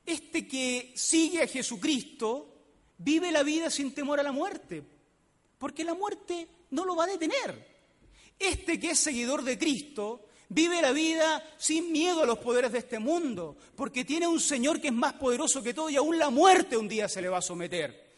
Este 0.04 0.46
que 0.46 0.92
sigue 0.96 1.42
a 1.42 1.46
Jesucristo 1.46 2.54
vive 2.98 3.30
la 3.30 3.42
vida 3.42 3.70
sin 3.70 3.94
temor 3.94 4.20
a 4.20 4.24
la 4.24 4.32
muerte, 4.32 4.82
porque 5.58 5.84
la 5.84 5.94
muerte 5.94 6.48
no 6.70 6.84
lo 6.84 6.96
va 6.96 7.04
a 7.04 7.08
detener. 7.08 7.73
Este 8.38 8.78
que 8.78 8.90
es 8.90 8.98
seguidor 8.98 9.42
de 9.42 9.58
Cristo 9.58 10.24
Vive 10.48 10.82
la 10.82 10.92
vida 10.92 11.42
sin 11.56 11.90
miedo 11.90 12.22
a 12.22 12.26
los 12.26 12.38
poderes 12.38 12.70
de 12.70 12.78
este 12.78 12.98
mundo, 12.98 13.56
porque 13.74 14.04
tiene 14.04 14.28
un 14.28 14.38
Señor 14.38 14.80
que 14.80 14.88
es 14.88 14.92
más 14.92 15.14
poderoso 15.14 15.62
que 15.62 15.74
todo 15.74 15.88
y 15.88 15.96
aún 15.96 16.18
la 16.18 16.30
muerte 16.30 16.76
un 16.76 16.86
día 16.86 17.08
se 17.08 17.22
le 17.22 17.28
va 17.28 17.38
a 17.38 17.42
someter. 17.42 18.12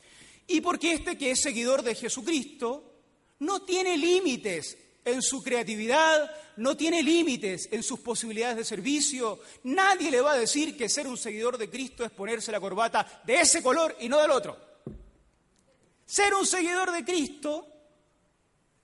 Y 0.46 0.60
porque 0.60 0.92
este 0.92 1.16
que 1.16 1.30
es 1.30 1.40
seguidor 1.40 1.82
de 1.82 1.94
Jesucristo 1.94 2.92
no 3.38 3.62
tiene 3.62 3.96
límites 3.96 4.76
en 5.04 5.22
su 5.22 5.42
creatividad, 5.42 6.30
no 6.56 6.76
tiene 6.76 7.02
límites 7.02 7.68
en 7.70 7.82
sus 7.82 8.00
posibilidades 8.00 8.56
de 8.56 8.64
servicio. 8.64 9.40
Nadie 9.64 10.10
le 10.10 10.20
va 10.20 10.32
a 10.32 10.38
decir 10.38 10.76
que 10.76 10.88
ser 10.88 11.06
un 11.06 11.16
seguidor 11.16 11.56
de 11.56 11.70
Cristo 11.70 12.04
es 12.04 12.10
ponerse 12.10 12.50
la 12.50 12.60
corbata 12.60 13.22
de 13.24 13.40
ese 13.40 13.62
color 13.62 13.96
y 14.00 14.08
no 14.08 14.20
del 14.20 14.32
otro. 14.32 14.56
Ser 16.04 16.34
un 16.34 16.46
seguidor 16.46 16.90
de 16.92 17.04
Cristo 17.04 17.66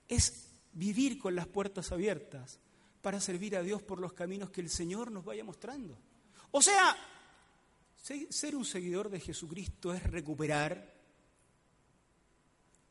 es 0.07 0.42
vivir 0.73 1.17
con 1.17 1.35
las 1.35 1.47
puertas 1.47 1.91
abiertas 1.91 2.59
para 3.01 3.19
servir 3.19 3.55
a 3.55 3.61
Dios 3.61 3.81
por 3.83 3.99
los 3.99 4.13
caminos 4.13 4.49
que 4.49 4.61
el 4.61 4.69
Señor 4.69 5.11
nos 5.11 5.25
vaya 5.25 5.43
mostrando. 5.43 5.97
O 6.51 6.61
sea, 6.61 6.95
ser 8.29 8.55
un 8.55 8.65
seguidor 8.65 9.09
de 9.09 9.19
Jesucristo 9.19 9.93
es 9.93 10.03
recuperar 10.03 10.93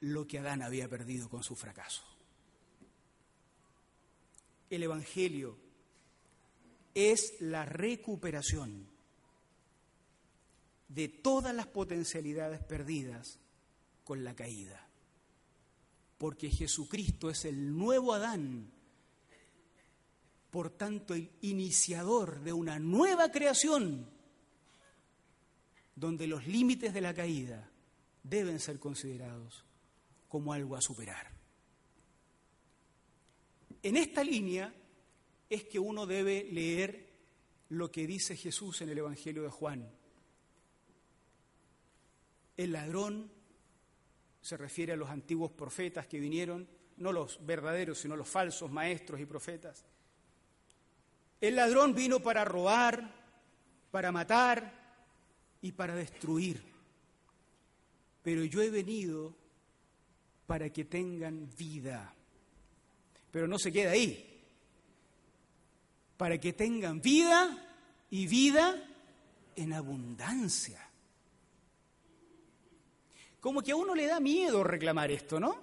lo 0.01 0.27
que 0.27 0.39
Adán 0.39 0.63
había 0.63 0.89
perdido 0.89 1.29
con 1.29 1.43
su 1.43 1.55
fracaso. 1.55 2.03
El 4.69 4.83
Evangelio 4.83 5.57
es 6.95 7.41
la 7.41 7.65
recuperación 7.65 8.89
de 10.89 11.09
todas 11.09 11.55
las 11.55 11.67
potencialidades 11.67 12.63
perdidas 12.63 13.39
con 14.05 14.25
la 14.25 14.35
caída. 14.35 14.82
Porque 16.23 16.51
Jesucristo 16.51 17.31
es 17.31 17.47
el 17.47 17.77
nuevo 17.77 18.13
Adán, 18.13 18.71
por 20.53 20.71
tanto 20.71 21.15
el 21.15 21.33
iniciador 21.41 22.43
de 22.43 22.53
una 22.53 22.79
nueva 22.79 23.33
creación, 23.33 24.09
donde 25.97 26.29
los 26.29 26.47
límites 26.47 26.95
de 26.95 27.01
la 27.01 27.13
caída 27.13 27.69
deben 28.23 28.61
ser 28.61 28.79
considerados 28.79 29.65
como 30.29 30.53
algo 30.53 30.77
a 30.77 30.81
superar. 30.81 31.33
En 33.83 33.97
esta 33.97 34.23
línea 34.23 34.73
es 35.51 35.65
que 35.65 35.81
uno 35.81 36.07
debe 36.07 36.45
leer 36.53 37.11
lo 37.71 37.91
que 37.91 38.07
dice 38.07 38.37
Jesús 38.37 38.81
en 38.83 38.91
el 38.91 38.99
Evangelio 38.99 39.43
de 39.43 39.51
Juan. 39.51 39.91
El 42.57 42.71
ladrón 42.71 43.42
se 44.43 44.57
refiere 44.57 44.93
a 44.93 44.97
los 44.97 45.09
antiguos 45.09 45.53
profetas 45.53 46.07
que 46.07 46.19
vinieron, 46.19 46.69
no 46.97 47.13
los 47.13 47.45
verdaderos, 47.47 47.99
sino 47.99 48.17
los 48.17 48.29
falsos 48.29 48.71
maestros 48.71 49.21
y 49.21 49.25
profetas. 49.25 49.85
El 51.41 51.57
ladrón 51.57 51.95
vino 51.95 52.21
para 52.21 52.45
robar, 52.45 53.09
para 53.91 54.13
matar 54.13 54.73
y 55.63 55.73
para 55.73 55.95
destruir. 55.95 56.63
Pero 58.23 58.45
yo 58.45 58.63
he 58.63 58.71
venido 58.71 59.35
para 60.47 60.71
que 60.71 60.85
tengan 60.85 61.49
vida. 61.57 62.13
Pero 63.31 63.47
no 63.47 63.59
se 63.59 63.73
queda 63.73 63.93
ahí. 63.93 64.45
Para 66.17 66.39
que 66.39 66.53
tengan 66.53 67.01
vida 67.01 67.59
y 68.11 68.27
vida 68.27 68.75
en 69.57 69.73
abundancia. 69.73 70.92
Como 73.43 73.61
que 73.61 73.73
a 73.73 73.77
uno 73.77 73.93
le 73.93 74.07
da 74.07 74.21
miedo 74.21 74.63
reclamar 74.63 75.11
esto, 75.11 75.41
¿no? 75.41 75.59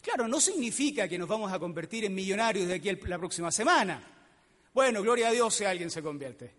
Claro, 0.00 0.28
no 0.28 0.40
significa 0.40 1.08
que 1.08 1.18
nos 1.18 1.28
vamos 1.28 1.52
a 1.52 1.58
convertir 1.58 2.04
en 2.04 2.14
millonarios 2.14 2.68
de 2.68 2.74
aquí 2.74 2.88
la 2.92 3.18
próxima 3.18 3.50
semana. 3.50 4.00
Bueno, 4.72 5.02
gloria 5.02 5.26
a 5.26 5.32
Dios 5.32 5.52
si 5.52 5.64
alguien 5.64 5.90
se 5.90 6.04
convierte. 6.04 6.54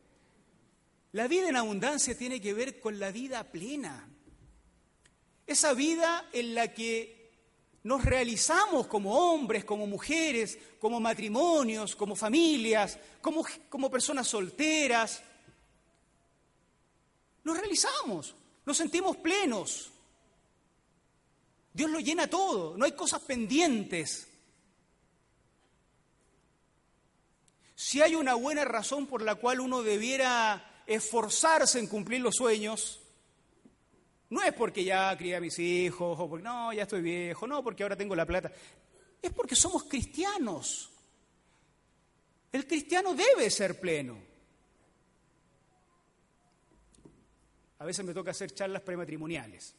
La 1.13 1.29
vida 1.29 1.47
en 1.47 1.55
abundancia 1.55 2.17
tiene 2.17 2.41
que 2.41 2.53
ver 2.53 2.81
con 2.81 2.99
la 2.99 3.11
vida 3.11 3.45
plena. 3.45 4.09
Esa 5.47 5.73
vida 5.73 6.27
en 6.33 6.53
la 6.53 6.73
que 6.73 7.31
nos 7.83 8.03
realizamos 8.03 8.87
como 8.87 9.31
hombres, 9.31 9.63
como 9.63 9.87
mujeres, 9.87 10.59
como 10.81 10.99
matrimonios, 10.99 11.95
como 11.95 12.13
familias, 12.13 12.99
como, 13.21 13.45
como 13.69 13.89
personas 13.89 14.27
solteras. 14.27 15.23
Nos 17.45 17.57
realizamos, 17.57 18.35
nos 18.65 18.75
sentimos 18.75 19.15
plenos. 19.15 19.90
Dios 21.73 21.89
lo 21.89 21.99
llena 21.99 22.27
todo, 22.27 22.77
no 22.77 22.85
hay 22.85 22.91
cosas 22.91 23.21
pendientes. 23.21 24.27
Si 27.75 28.01
hay 28.01 28.15
una 28.15 28.35
buena 28.35 28.65
razón 28.65 29.07
por 29.07 29.21
la 29.21 29.35
cual 29.35 29.59
uno 29.59 29.81
debiera 29.81 30.83
esforzarse 30.85 31.79
en 31.79 31.87
cumplir 31.87 32.21
los 32.21 32.35
sueños, 32.35 33.01
no 34.29 34.41
es 34.41 34.53
porque 34.53 34.83
ya 34.83 35.17
crié 35.17 35.35
a 35.35 35.41
mis 35.41 35.57
hijos, 35.59 36.17
o 36.19 36.29
porque 36.29 36.43
no, 36.43 36.71
ya 36.73 36.83
estoy 36.83 37.01
viejo, 37.01 37.47
no, 37.47 37.63
porque 37.63 37.83
ahora 37.83 37.97
tengo 37.97 38.15
la 38.15 38.25
plata. 38.25 38.51
Es 39.21 39.31
porque 39.33 39.55
somos 39.55 39.83
cristianos. 39.85 40.89
El 42.51 42.67
cristiano 42.67 43.13
debe 43.13 43.49
ser 43.49 43.79
pleno. 43.79 44.17
A 47.79 47.85
veces 47.85 48.05
me 48.05 48.13
toca 48.13 48.31
hacer 48.31 48.53
charlas 48.53 48.83
prematrimoniales. 48.83 49.75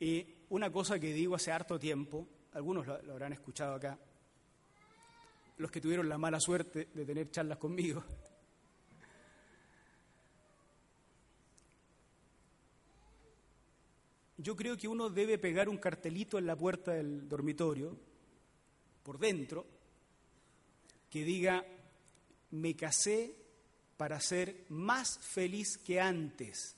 Y 0.00 0.26
una 0.48 0.72
cosa 0.72 0.98
que 0.98 1.12
digo 1.12 1.34
hace 1.34 1.52
harto 1.52 1.78
tiempo, 1.78 2.26
algunos 2.54 2.86
lo, 2.86 2.94
habrán 3.12 3.34
escuchado 3.34 3.74
acá, 3.74 3.98
los 5.58 5.70
que 5.70 5.80
tuvieron 5.80 6.08
la 6.08 6.16
mala 6.16 6.40
suerte 6.40 6.88
de 6.94 7.04
tener 7.04 7.30
charlas 7.30 7.58
conmigo, 7.58 8.02
yo 14.38 14.56
creo 14.56 14.76
que 14.78 14.88
uno 14.88 15.10
debe 15.10 15.36
pegar 15.36 15.68
un 15.68 15.76
cartelito 15.76 16.38
en 16.38 16.46
la 16.46 16.56
puerta 16.56 16.92
del 16.92 17.28
dormitorio, 17.28 17.94
por 19.02 19.18
dentro, 19.18 19.66
que 21.10 21.24
diga, 21.24 21.64
me 22.52 22.74
casé 22.74 23.36
para 23.98 24.18
ser 24.18 24.64
más 24.70 25.18
feliz 25.18 25.76
que 25.76 26.00
antes, 26.00 26.74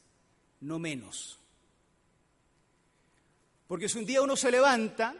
no 0.60 0.80
menos. 0.80 1.41
Porque 3.72 3.88
si 3.88 3.98
un 3.98 4.04
día 4.04 4.20
uno 4.20 4.36
se 4.36 4.50
levanta 4.50 5.14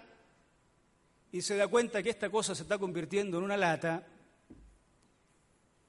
y 1.33 1.41
se 1.41 1.57
da 1.57 1.69
cuenta 1.69 2.03
que 2.03 2.11
esta 2.11 2.29
cosa 2.29 2.55
se 2.55 2.65
está 2.65 2.77
convirtiendo 2.77 3.38
en 3.38 3.45
una 3.45 3.57
lata, 3.57 4.07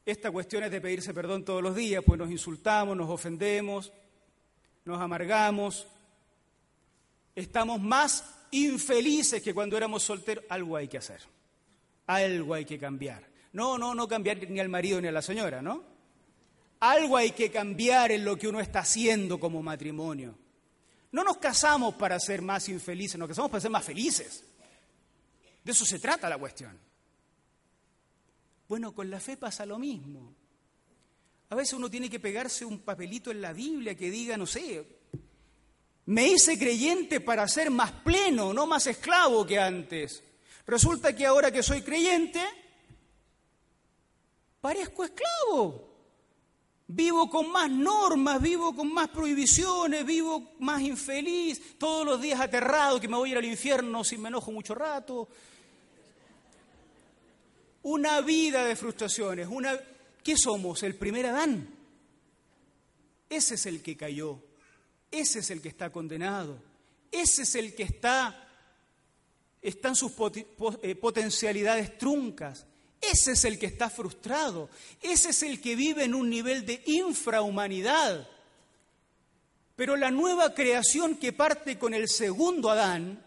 esta 0.05 0.31
cuestión 0.31 0.63
es 0.63 0.71
de 0.71 0.79
pedirse 0.79 1.13
perdón 1.13 1.43
todos 1.43 1.61
los 1.61 1.75
días, 1.75 2.01
pues 2.05 2.17
nos 2.17 2.31
insultamos, 2.31 2.95
nos 2.95 3.09
ofendemos, 3.09 3.91
nos 4.85 5.01
amargamos, 5.01 5.87
estamos 7.35 7.81
más 7.81 8.33
infelices 8.51 9.43
que 9.43 9.53
cuando 9.53 9.75
éramos 9.75 10.03
solteros. 10.03 10.45
Algo 10.47 10.77
hay 10.77 10.87
que 10.87 10.99
hacer, 10.99 11.19
algo 12.07 12.53
hay 12.53 12.63
que 12.63 12.79
cambiar. 12.79 13.27
No, 13.51 13.77
no, 13.77 13.93
no 13.93 14.07
cambiar 14.07 14.49
ni 14.49 14.61
al 14.61 14.69
marido 14.69 15.01
ni 15.01 15.09
a 15.09 15.11
la 15.11 15.21
señora, 15.21 15.61
¿no? 15.61 15.83
Algo 16.79 17.17
hay 17.17 17.31
que 17.31 17.51
cambiar 17.51 18.13
en 18.13 18.23
lo 18.23 18.37
que 18.37 18.47
uno 18.47 18.61
está 18.61 18.79
haciendo 18.79 19.37
como 19.37 19.61
matrimonio. 19.61 20.35
No 21.13 21.23
nos 21.23 21.37
casamos 21.37 21.93
para 21.93 22.19
ser 22.19 22.41
más 22.41 22.67
infelices, 22.69 23.19
nos 23.19 23.27
casamos 23.27 23.51
para 23.51 23.61
ser 23.61 23.69
más 23.69 23.85
felices. 23.85 24.43
De 25.63 25.71
eso 25.71 25.85
se 25.85 25.99
trata 25.99 26.27
la 26.27 26.39
cuestión. 26.39 26.77
Bueno, 28.67 28.95
con 28.95 29.11
la 29.11 29.19
fe 29.19 29.37
pasa 29.37 29.63
lo 29.63 29.77
mismo. 29.77 30.33
A 31.49 31.55
veces 31.55 31.73
uno 31.73 31.87
tiene 31.87 32.09
que 32.09 32.19
pegarse 32.19 32.65
un 32.65 32.79
papelito 32.79 33.29
en 33.29 33.41
la 33.41 33.53
Biblia 33.53 33.93
que 33.93 34.09
diga, 34.09 34.37
no 34.37 34.47
sé, 34.47 34.87
me 36.07 36.27
hice 36.29 36.57
creyente 36.57 37.21
para 37.21 37.47
ser 37.47 37.69
más 37.69 37.91
pleno, 37.91 38.51
no 38.51 38.65
más 38.65 38.87
esclavo 38.87 39.45
que 39.45 39.59
antes. 39.59 40.23
Resulta 40.65 41.15
que 41.15 41.27
ahora 41.27 41.51
que 41.51 41.61
soy 41.61 41.83
creyente, 41.83 42.41
parezco 44.59 45.03
esclavo. 45.03 45.92
Vivo 46.87 47.29
con 47.29 47.51
más 47.51 47.69
normas, 47.69 48.41
vivo 48.41 48.75
con 48.75 48.93
más 48.93 49.09
prohibiciones, 49.09 50.05
vivo 50.05 50.53
más 50.59 50.81
infeliz, 50.81 51.77
todos 51.77 52.05
los 52.05 52.21
días 52.21 52.39
aterrado 52.39 52.99
que 52.99 53.07
me 53.07 53.17
voy 53.17 53.29
a 53.29 53.31
ir 53.31 53.37
al 53.37 53.45
infierno 53.45 54.03
si 54.03 54.17
me 54.17 54.29
enojo 54.29 54.51
mucho 54.51 54.75
rato. 54.75 55.27
Una 57.83 58.21
vida 58.21 58.65
de 58.65 58.75
frustraciones, 58.75 59.47
una 59.49 59.77
¿qué 60.23 60.37
somos? 60.37 60.83
El 60.83 60.95
primer 60.95 61.27
Adán. 61.27 61.67
Ese 63.29 63.55
es 63.55 63.65
el 63.65 63.81
que 63.81 63.97
cayó 63.97 64.39
ese 65.13 65.39
es 65.39 65.51
el 65.51 65.61
que 65.61 65.69
está 65.69 65.91
condenado. 65.91 66.59
Ese 67.11 67.43
es 67.43 67.53
el 67.53 67.75
que 67.75 67.83
está, 67.83 68.49
están 69.61 69.95
sus 69.95 70.11
eh, 70.81 70.95
potencialidades 70.95 71.99
truncas. 71.99 72.65
Ese 73.11 73.33
es 73.33 73.45
el 73.45 73.59
que 73.59 73.65
está 73.65 73.89
frustrado. 73.89 74.69
Ese 75.01 75.29
es 75.29 75.43
el 75.43 75.59
que 75.59 75.75
vive 75.75 76.05
en 76.05 76.15
un 76.15 76.29
nivel 76.29 76.65
de 76.65 76.81
infrahumanidad. 76.85 78.27
Pero 79.75 79.95
la 79.95 80.11
nueva 80.11 80.53
creación 80.53 81.15
que 81.15 81.33
parte 81.33 81.77
con 81.77 81.93
el 81.93 82.07
segundo 82.07 82.69
Adán 82.69 83.21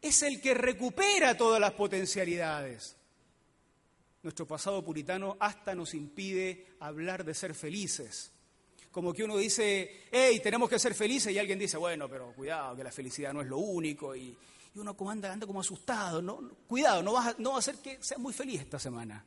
es 0.00 0.22
el 0.22 0.40
que 0.40 0.54
recupera 0.54 1.36
todas 1.36 1.60
las 1.60 1.72
potencialidades. 1.72 2.96
Nuestro 4.22 4.46
pasado 4.46 4.84
puritano 4.84 5.36
hasta 5.40 5.74
nos 5.74 5.94
impide 5.94 6.66
hablar 6.80 7.24
de 7.24 7.34
ser 7.34 7.54
felices. 7.54 8.30
Como 8.90 9.14
que 9.14 9.24
uno 9.24 9.36
dice, 9.36 10.02
hey, 10.10 10.40
tenemos 10.42 10.68
que 10.68 10.78
ser 10.78 10.94
felices 10.94 11.32
y 11.32 11.38
alguien 11.38 11.58
dice, 11.58 11.76
bueno, 11.76 12.08
pero 12.08 12.32
cuidado, 12.32 12.76
que 12.76 12.84
la 12.84 12.92
felicidad 12.92 13.32
no 13.32 13.40
es 13.40 13.46
lo 13.46 13.58
único. 13.58 14.14
Y, 14.14 14.36
uno 14.74 14.96
como 14.96 15.10
anda, 15.10 15.32
anda 15.32 15.46
como 15.46 15.60
asustado. 15.60 16.22
¿no? 16.22 16.40
Cuidado, 16.68 17.02
no 17.02 17.12
no 17.38 17.50
va 17.50 17.56
a 17.56 17.58
hacer 17.58 17.76
que 17.76 18.02
sea 18.02 18.18
muy 18.18 18.32
feliz 18.32 18.60
esta 18.60 18.78
semana. 18.78 19.24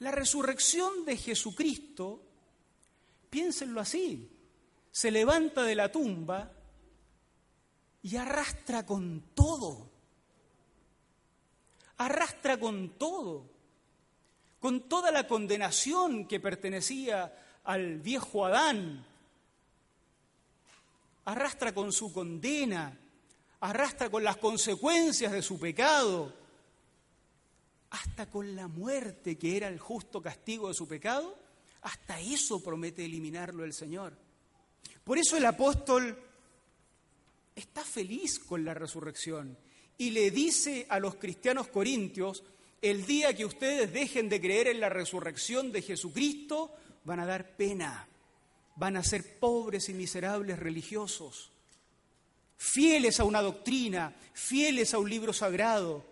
La 0.00 0.10
resurrección 0.10 1.04
de 1.06 1.16
Jesucristo, 1.16 2.22
piénsenlo 3.30 3.80
así, 3.80 4.30
se 4.90 5.10
levanta 5.10 5.62
de 5.62 5.74
la 5.74 5.90
tumba 5.90 6.52
y 8.02 8.16
arrastra 8.16 8.84
con 8.84 9.30
todo. 9.34 9.90
Arrastra 11.96 12.60
con 12.60 12.90
todo. 12.98 13.50
Con 14.60 14.88
toda 14.88 15.10
la 15.10 15.26
condenación 15.26 16.26
que 16.26 16.40
pertenecía 16.40 17.60
al 17.64 17.98
viejo 17.98 18.44
Adán. 18.44 19.04
Arrastra 21.26 21.72
con 21.72 21.92
su 21.92 22.12
condena. 22.12 22.98
Arrastra 23.60 24.10
con 24.10 24.24
las 24.24 24.38
consecuencias 24.38 25.32
de 25.32 25.42
su 25.42 25.58
pecado 25.58 26.46
hasta 27.90 28.28
con 28.28 28.54
la 28.54 28.68
muerte, 28.68 29.38
que 29.38 29.56
era 29.56 29.68
el 29.68 29.78
justo 29.78 30.20
castigo 30.20 30.68
de 30.68 30.74
su 30.74 30.86
pecado, 30.86 31.38
hasta 31.82 32.20
eso 32.20 32.62
promete 32.62 33.04
eliminarlo 33.04 33.64
el 33.64 33.72
Señor. 33.72 34.12
Por 35.04 35.18
eso 35.18 35.36
el 35.36 35.46
apóstol 35.46 36.18
está 37.54 37.84
feliz 37.84 38.38
con 38.38 38.64
la 38.64 38.74
resurrección 38.74 39.56
y 39.98 40.10
le 40.10 40.30
dice 40.30 40.86
a 40.88 40.98
los 40.98 41.14
cristianos 41.14 41.68
corintios, 41.68 42.42
el 42.82 43.06
día 43.06 43.34
que 43.34 43.46
ustedes 43.46 43.92
dejen 43.92 44.28
de 44.28 44.40
creer 44.40 44.68
en 44.68 44.80
la 44.80 44.88
resurrección 44.88 45.72
de 45.72 45.82
Jesucristo, 45.82 46.74
van 47.04 47.20
a 47.20 47.26
dar 47.26 47.56
pena, 47.56 48.06
van 48.76 48.96
a 48.96 49.02
ser 49.02 49.38
pobres 49.38 49.88
y 49.88 49.94
miserables 49.94 50.58
religiosos, 50.58 51.50
fieles 52.56 53.18
a 53.20 53.24
una 53.24 53.42
doctrina, 53.42 54.14
fieles 54.32 54.94
a 54.94 54.98
un 54.98 55.08
libro 55.08 55.32
sagrado, 55.32 56.04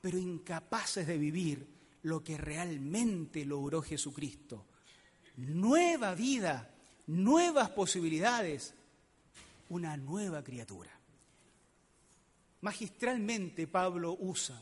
pero 0.00 0.18
incapaces 0.18 1.06
de 1.06 1.16
vivir 1.16 1.66
lo 2.02 2.22
que 2.22 2.36
realmente 2.36 3.44
logró 3.44 3.82
Jesucristo. 3.82 4.66
Nueva 5.36 6.14
vida, 6.14 6.70
nuevas 7.06 7.70
posibilidades, 7.70 8.74
una 9.68 9.96
nueva 9.96 10.42
criatura. 10.42 10.90
Magistralmente 12.60 13.68
Pablo 13.68 14.16
usa 14.18 14.60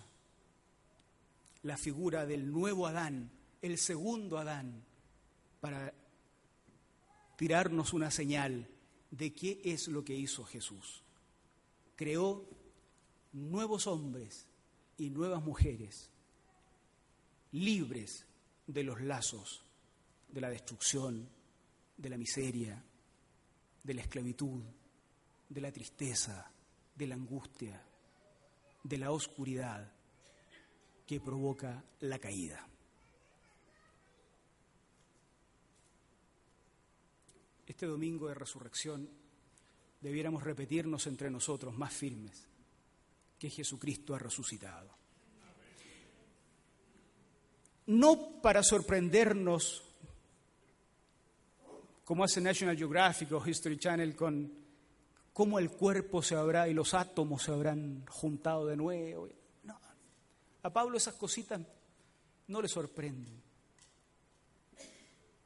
la 1.62 1.76
figura 1.78 2.26
del 2.26 2.50
nuevo 2.52 2.86
Adán, 2.86 3.30
el 3.62 3.78
segundo 3.78 4.38
Adán, 4.38 4.84
para 5.60 5.92
tirarnos 7.36 7.92
una 7.92 8.10
señal 8.10 8.68
de 9.10 9.32
qué 9.32 9.60
es 9.64 9.88
lo 9.88 10.04
que 10.04 10.14
hizo 10.14 10.44
Jesús. 10.44 11.02
Creó 11.94 12.48
nuevos 13.32 13.86
hombres 13.86 14.46
y 14.98 15.10
nuevas 15.10 15.42
mujeres 15.42 16.10
libres 17.52 18.26
de 18.66 18.82
los 18.82 19.00
lazos 19.00 19.64
de 20.28 20.40
la 20.40 20.50
destrucción, 20.50 21.28
de 21.96 22.10
la 22.10 22.18
miseria, 22.18 22.82
de 23.82 23.94
la 23.94 24.02
esclavitud, 24.02 24.62
de 25.48 25.60
la 25.60 25.72
tristeza, 25.72 26.50
de 26.94 27.06
la 27.06 27.14
angustia, 27.14 27.82
de 28.82 28.98
la 28.98 29.12
oscuridad 29.12 29.92
que 31.06 31.20
provoca 31.20 31.84
la 32.00 32.18
caída. 32.18 32.68
Este 37.66 37.86
domingo 37.86 38.28
de 38.28 38.34
resurrección 38.34 39.08
debiéramos 40.00 40.42
repetirnos 40.44 41.06
entre 41.06 41.30
nosotros 41.30 41.76
más 41.76 41.92
firmes 41.92 42.46
que 43.38 43.50
Jesucristo 43.50 44.14
ha 44.14 44.18
resucitado. 44.18 44.94
No 47.86 48.40
para 48.40 48.62
sorprendernos, 48.62 49.82
como 52.04 52.24
hace 52.24 52.40
National 52.40 52.76
Geographic 52.76 53.32
o 53.32 53.46
History 53.46 53.78
Channel, 53.78 54.16
con 54.16 54.52
cómo 55.32 55.58
el 55.58 55.70
cuerpo 55.70 56.22
se 56.22 56.34
habrá 56.34 56.68
y 56.68 56.74
los 56.74 56.94
átomos 56.94 57.42
se 57.42 57.52
habrán 57.52 58.06
juntado 58.06 58.66
de 58.66 58.76
nuevo. 58.76 59.28
No, 59.64 59.78
a 60.62 60.72
Pablo 60.72 60.96
esas 60.96 61.14
cositas 61.14 61.60
no 62.48 62.62
le 62.62 62.68
sorprenden. 62.68 63.42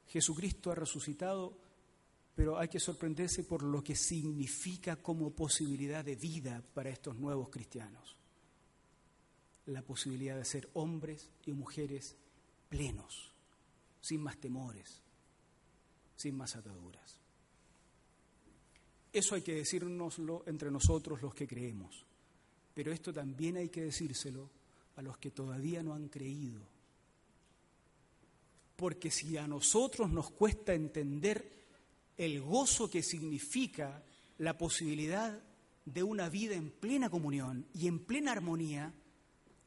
Jesucristo 0.06 0.70
ha 0.70 0.74
resucitado 0.74 1.69
pero 2.40 2.58
hay 2.58 2.68
que 2.68 2.80
sorprenderse 2.80 3.44
por 3.44 3.62
lo 3.62 3.84
que 3.84 3.94
significa 3.94 4.96
como 4.96 5.30
posibilidad 5.30 6.02
de 6.02 6.16
vida 6.16 6.62
para 6.72 6.88
estos 6.88 7.14
nuevos 7.18 7.50
cristianos. 7.50 8.16
La 9.66 9.82
posibilidad 9.82 10.38
de 10.38 10.46
ser 10.46 10.70
hombres 10.72 11.28
y 11.44 11.52
mujeres 11.52 12.16
plenos, 12.70 13.34
sin 14.00 14.22
más 14.22 14.38
temores, 14.38 15.02
sin 16.16 16.34
más 16.34 16.56
ataduras. 16.56 17.20
Eso 19.12 19.34
hay 19.34 19.42
que 19.42 19.56
decírnoslo 19.56 20.44
entre 20.46 20.70
nosotros 20.70 21.20
los 21.20 21.34
que 21.34 21.46
creemos, 21.46 22.06
pero 22.72 22.90
esto 22.90 23.12
también 23.12 23.58
hay 23.58 23.68
que 23.68 23.82
decírselo 23.82 24.48
a 24.96 25.02
los 25.02 25.18
que 25.18 25.30
todavía 25.30 25.82
no 25.82 25.92
han 25.92 26.08
creído. 26.08 26.62
Porque 28.76 29.10
si 29.10 29.36
a 29.36 29.46
nosotros 29.46 30.08
nos 30.08 30.30
cuesta 30.30 30.72
entender 30.72 31.59
el 32.20 32.42
gozo 32.42 32.90
que 32.90 33.02
significa 33.02 34.04
la 34.36 34.58
posibilidad 34.58 35.42
de 35.86 36.02
una 36.02 36.28
vida 36.28 36.54
en 36.54 36.70
plena 36.70 37.08
comunión 37.08 37.66
y 37.72 37.86
en 37.86 38.04
plena 38.04 38.32
armonía, 38.32 38.92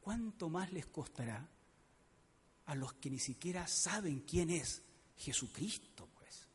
¿cuánto 0.00 0.48
más 0.48 0.72
les 0.72 0.86
costará 0.86 1.50
a 2.66 2.74
los 2.76 2.92
que 2.92 3.10
ni 3.10 3.18
siquiera 3.18 3.66
saben 3.66 4.20
quién 4.20 4.50
es 4.50 4.84
Jesucristo, 5.16 6.08
pues? 6.14 6.46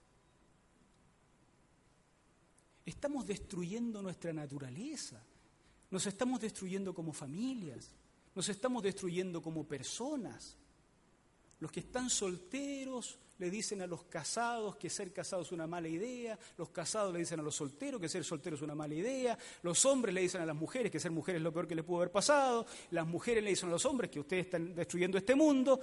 Estamos 2.86 3.28
destruyendo 3.28 4.02
nuestra 4.02 4.32
naturaleza, 4.32 5.22
nos 5.92 6.08
estamos 6.08 6.40
destruyendo 6.40 6.94
como 6.94 7.12
familias, 7.12 7.94
nos 8.36 8.48
estamos 8.48 8.84
destruyendo 8.84 9.42
como 9.42 9.68
personas. 9.68 10.56
Los 11.60 11.74
que 11.74 11.82
están 11.82 12.10
solteros 12.10 13.20
le 13.40 13.50
dicen 13.50 13.82
a 13.82 13.88
los 13.88 14.04
casados 14.04 14.76
que 14.76 14.90
ser 14.90 15.12
casado 15.14 15.42
es 15.42 15.52
una 15.52 15.66
mala 15.66 15.88
idea, 15.88 16.38
los 16.58 16.70
casados 16.70 17.14
le 17.14 17.20
dicen 17.20 17.40
a 17.40 17.44
los 17.44 17.56
solteros 17.56 18.00
que 18.00 18.10
ser 18.10 18.24
soltero 18.24 18.58
es 18.58 18.62
una 18.62 18.76
mala 18.76 18.94
idea, 18.94 19.38
los 19.64 19.86
hombres 19.86 20.14
le 20.14 20.22
dicen 20.22 20.42
a 20.42 20.46
las 20.46 20.56
mujeres 20.56 20.92
que 20.92 21.00
ser 21.00 21.12
mujeres 21.12 21.40
es 21.40 21.44
lo 21.44 21.54
peor 21.54 21.68
que 21.68 21.76
les 21.76 21.86
pudo 21.86 21.98
haber 21.98 22.12
pasado, 22.12 22.66
las 22.92 23.08
mujeres 23.08 23.44
le 23.44 23.52
dicen 23.52 23.70
a 23.70 23.72
los 23.72 23.86
hombres 23.86 24.12
que 24.12 24.20
ustedes 24.20 24.46
están 24.46 24.76
destruyendo 24.76 25.18
este 25.18 25.36
mundo. 25.36 25.80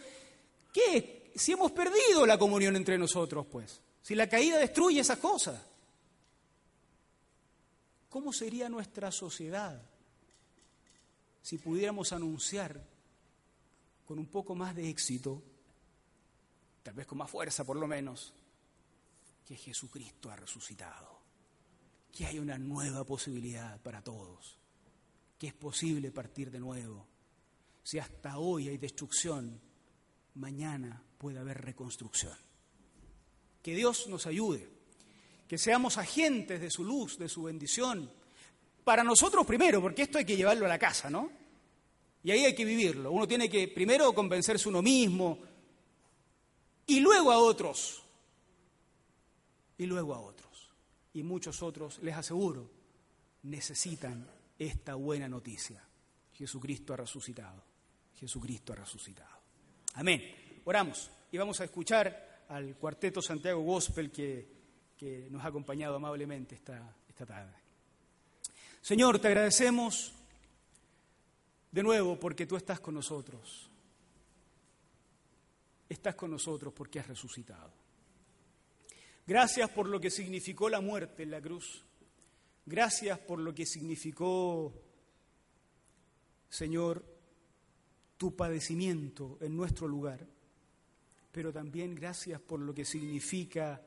¿Qué? 0.72 1.32
Si 1.34 1.52
hemos 1.52 1.72
perdido 1.72 2.26
la 2.26 2.38
comunión 2.38 2.76
entre 2.76 2.98
nosotros, 2.98 3.46
pues, 3.50 3.80
si 4.02 4.14
la 4.14 4.28
caída 4.28 4.58
destruye 4.58 5.00
esas 5.00 5.18
cosas, 5.18 5.58
¿cómo 8.10 8.32
sería 8.34 8.68
nuestra 8.68 9.10
sociedad 9.10 9.80
si 11.40 11.56
pudiéramos 11.56 12.12
anunciar 12.12 12.82
con 14.06 14.18
un 14.18 14.26
poco 14.26 14.54
más 14.54 14.76
de 14.76 14.90
éxito 14.90 15.42
tal 16.86 16.94
vez 16.94 17.06
con 17.08 17.18
más 17.18 17.28
fuerza 17.28 17.64
por 17.64 17.76
lo 17.76 17.88
menos, 17.88 18.32
que 19.44 19.56
Jesucristo 19.56 20.30
ha 20.30 20.36
resucitado, 20.36 21.18
que 22.12 22.26
hay 22.26 22.38
una 22.38 22.58
nueva 22.58 23.02
posibilidad 23.02 23.82
para 23.82 24.04
todos, 24.04 24.56
que 25.36 25.48
es 25.48 25.54
posible 25.54 26.12
partir 26.12 26.48
de 26.48 26.60
nuevo. 26.60 27.04
Si 27.82 27.98
hasta 27.98 28.38
hoy 28.38 28.68
hay 28.68 28.78
destrucción, 28.78 29.60
mañana 30.34 31.02
puede 31.18 31.40
haber 31.40 31.60
reconstrucción. 31.60 32.38
Que 33.60 33.74
Dios 33.74 34.06
nos 34.06 34.28
ayude, 34.28 34.68
que 35.48 35.58
seamos 35.58 35.98
agentes 35.98 36.60
de 36.60 36.70
su 36.70 36.84
luz, 36.84 37.18
de 37.18 37.28
su 37.28 37.42
bendición, 37.42 38.08
para 38.84 39.02
nosotros 39.02 39.44
primero, 39.44 39.82
porque 39.82 40.02
esto 40.02 40.18
hay 40.18 40.24
que 40.24 40.36
llevarlo 40.36 40.66
a 40.66 40.68
la 40.68 40.78
casa, 40.78 41.10
¿no? 41.10 41.32
Y 42.22 42.30
ahí 42.30 42.44
hay 42.44 42.54
que 42.54 42.64
vivirlo. 42.64 43.10
Uno 43.10 43.26
tiene 43.26 43.50
que 43.50 43.66
primero 43.66 44.12
convencerse 44.14 44.68
uno 44.68 44.82
mismo, 44.82 45.55
y 46.86 47.00
luego 47.00 47.32
a 47.32 47.38
otros, 47.38 48.02
y 49.78 49.86
luego 49.86 50.14
a 50.14 50.20
otros. 50.20 50.70
Y 51.14 51.22
muchos 51.22 51.62
otros, 51.62 51.98
les 52.02 52.14
aseguro, 52.14 52.70
necesitan 53.44 54.26
esta 54.58 54.94
buena 54.94 55.28
noticia. 55.28 55.82
Jesucristo 56.34 56.92
ha 56.92 56.98
resucitado. 56.98 57.62
Jesucristo 58.14 58.72
ha 58.72 58.76
resucitado. 58.76 59.36
Amén. 59.94 60.60
Oramos 60.64 61.10
y 61.32 61.38
vamos 61.38 61.60
a 61.60 61.64
escuchar 61.64 62.44
al 62.48 62.76
cuarteto 62.76 63.22
Santiago 63.22 63.62
Gospel 63.62 64.10
que, 64.10 64.46
que 64.96 65.28
nos 65.30 65.44
ha 65.44 65.48
acompañado 65.48 65.96
amablemente 65.96 66.54
esta, 66.54 66.94
esta 67.08 67.26
tarde. 67.26 67.54
Señor, 68.80 69.18
te 69.18 69.28
agradecemos 69.28 70.12
De 71.70 71.82
nuevo, 71.82 72.18
porque 72.18 72.46
tú 72.46 72.56
estás 72.56 72.80
con 72.80 72.94
nosotros. 72.94 73.68
Estás 75.88 76.14
con 76.14 76.30
nosotros 76.30 76.72
porque 76.74 77.00
has 77.00 77.06
resucitado. 77.06 77.72
Gracias 79.26 79.68
por 79.70 79.88
lo 79.88 80.00
que 80.00 80.10
significó 80.10 80.68
la 80.68 80.80
muerte 80.80 81.24
en 81.24 81.30
la 81.30 81.40
cruz. 81.40 81.84
Gracias 82.64 83.18
por 83.18 83.38
lo 83.38 83.54
que 83.54 83.66
significó, 83.66 84.72
Señor, 86.48 87.04
tu 88.16 88.34
padecimiento 88.34 89.38
en 89.40 89.56
nuestro 89.56 89.88
lugar. 89.88 90.26
Pero 91.32 91.52
también 91.52 91.94
gracias 91.94 92.40
por 92.40 92.60
lo 92.60 92.72
que 92.72 92.84
significa 92.84 93.82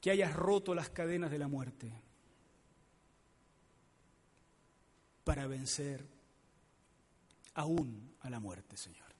que 0.00 0.10
hayas 0.10 0.34
roto 0.34 0.74
las 0.74 0.90
cadenas 0.90 1.30
de 1.30 1.38
la 1.38 1.48
muerte 1.48 1.92
para 5.24 5.46
vencer 5.48 6.06
aún 7.54 8.14
a 8.20 8.30
la 8.30 8.38
muerte, 8.38 8.76
Señor. 8.76 9.15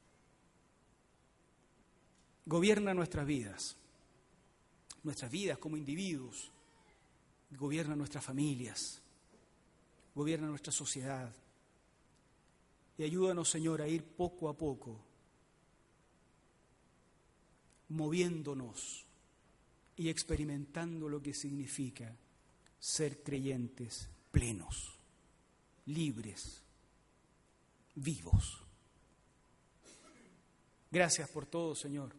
Gobierna 2.47 2.95
nuestras 2.95 3.27
vidas, 3.27 3.77
nuestras 5.03 5.31
vidas 5.31 5.59
como 5.59 5.77
individuos, 5.77 6.53
gobierna 7.51 7.97
nuestras 7.97 8.25
familias, 8.25 9.03
gobierna 10.15 10.47
nuestra 10.47 10.73
sociedad. 10.73 11.35
Y 12.99 13.03
ayúdanos, 13.03 13.51
Señor, 13.51 13.83
a 13.83 13.89
ir 13.89 14.05
poco 14.05 14.49
a 14.49 14.57
poco, 14.57 15.01
moviéndonos 17.89 19.05
y 19.97 20.09
experimentando 20.09 21.09
lo 21.09 21.21
que 21.21 21.35
significa 21.35 22.17
ser 22.79 23.23
creyentes 23.23 24.09
plenos, 24.31 24.97
libres, 25.87 26.63
vivos. 27.95 28.63
Gracias 30.91 31.29
por 31.29 31.47
todo, 31.47 31.75
Señor, 31.75 32.15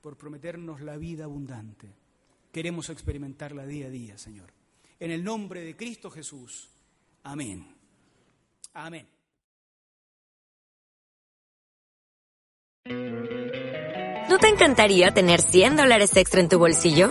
por 0.00 0.16
prometernos 0.16 0.80
la 0.80 0.96
vida 0.96 1.24
abundante. 1.24 1.88
Queremos 2.52 2.90
experimentarla 2.90 3.66
día 3.66 3.86
a 3.86 3.90
día, 3.90 4.18
Señor. 4.18 4.52
En 4.98 5.10
el 5.10 5.22
nombre 5.22 5.62
de 5.62 5.76
Cristo 5.76 6.10
Jesús. 6.10 6.68
Amén. 7.22 7.66
Amén. 8.74 9.06
¿No 14.28 14.38
te 14.38 14.48
encantaría 14.48 15.12
tener 15.12 15.40
100 15.40 15.76
dólares 15.76 16.16
extra 16.16 16.40
en 16.40 16.48
tu 16.48 16.58
bolsillo? 16.58 17.10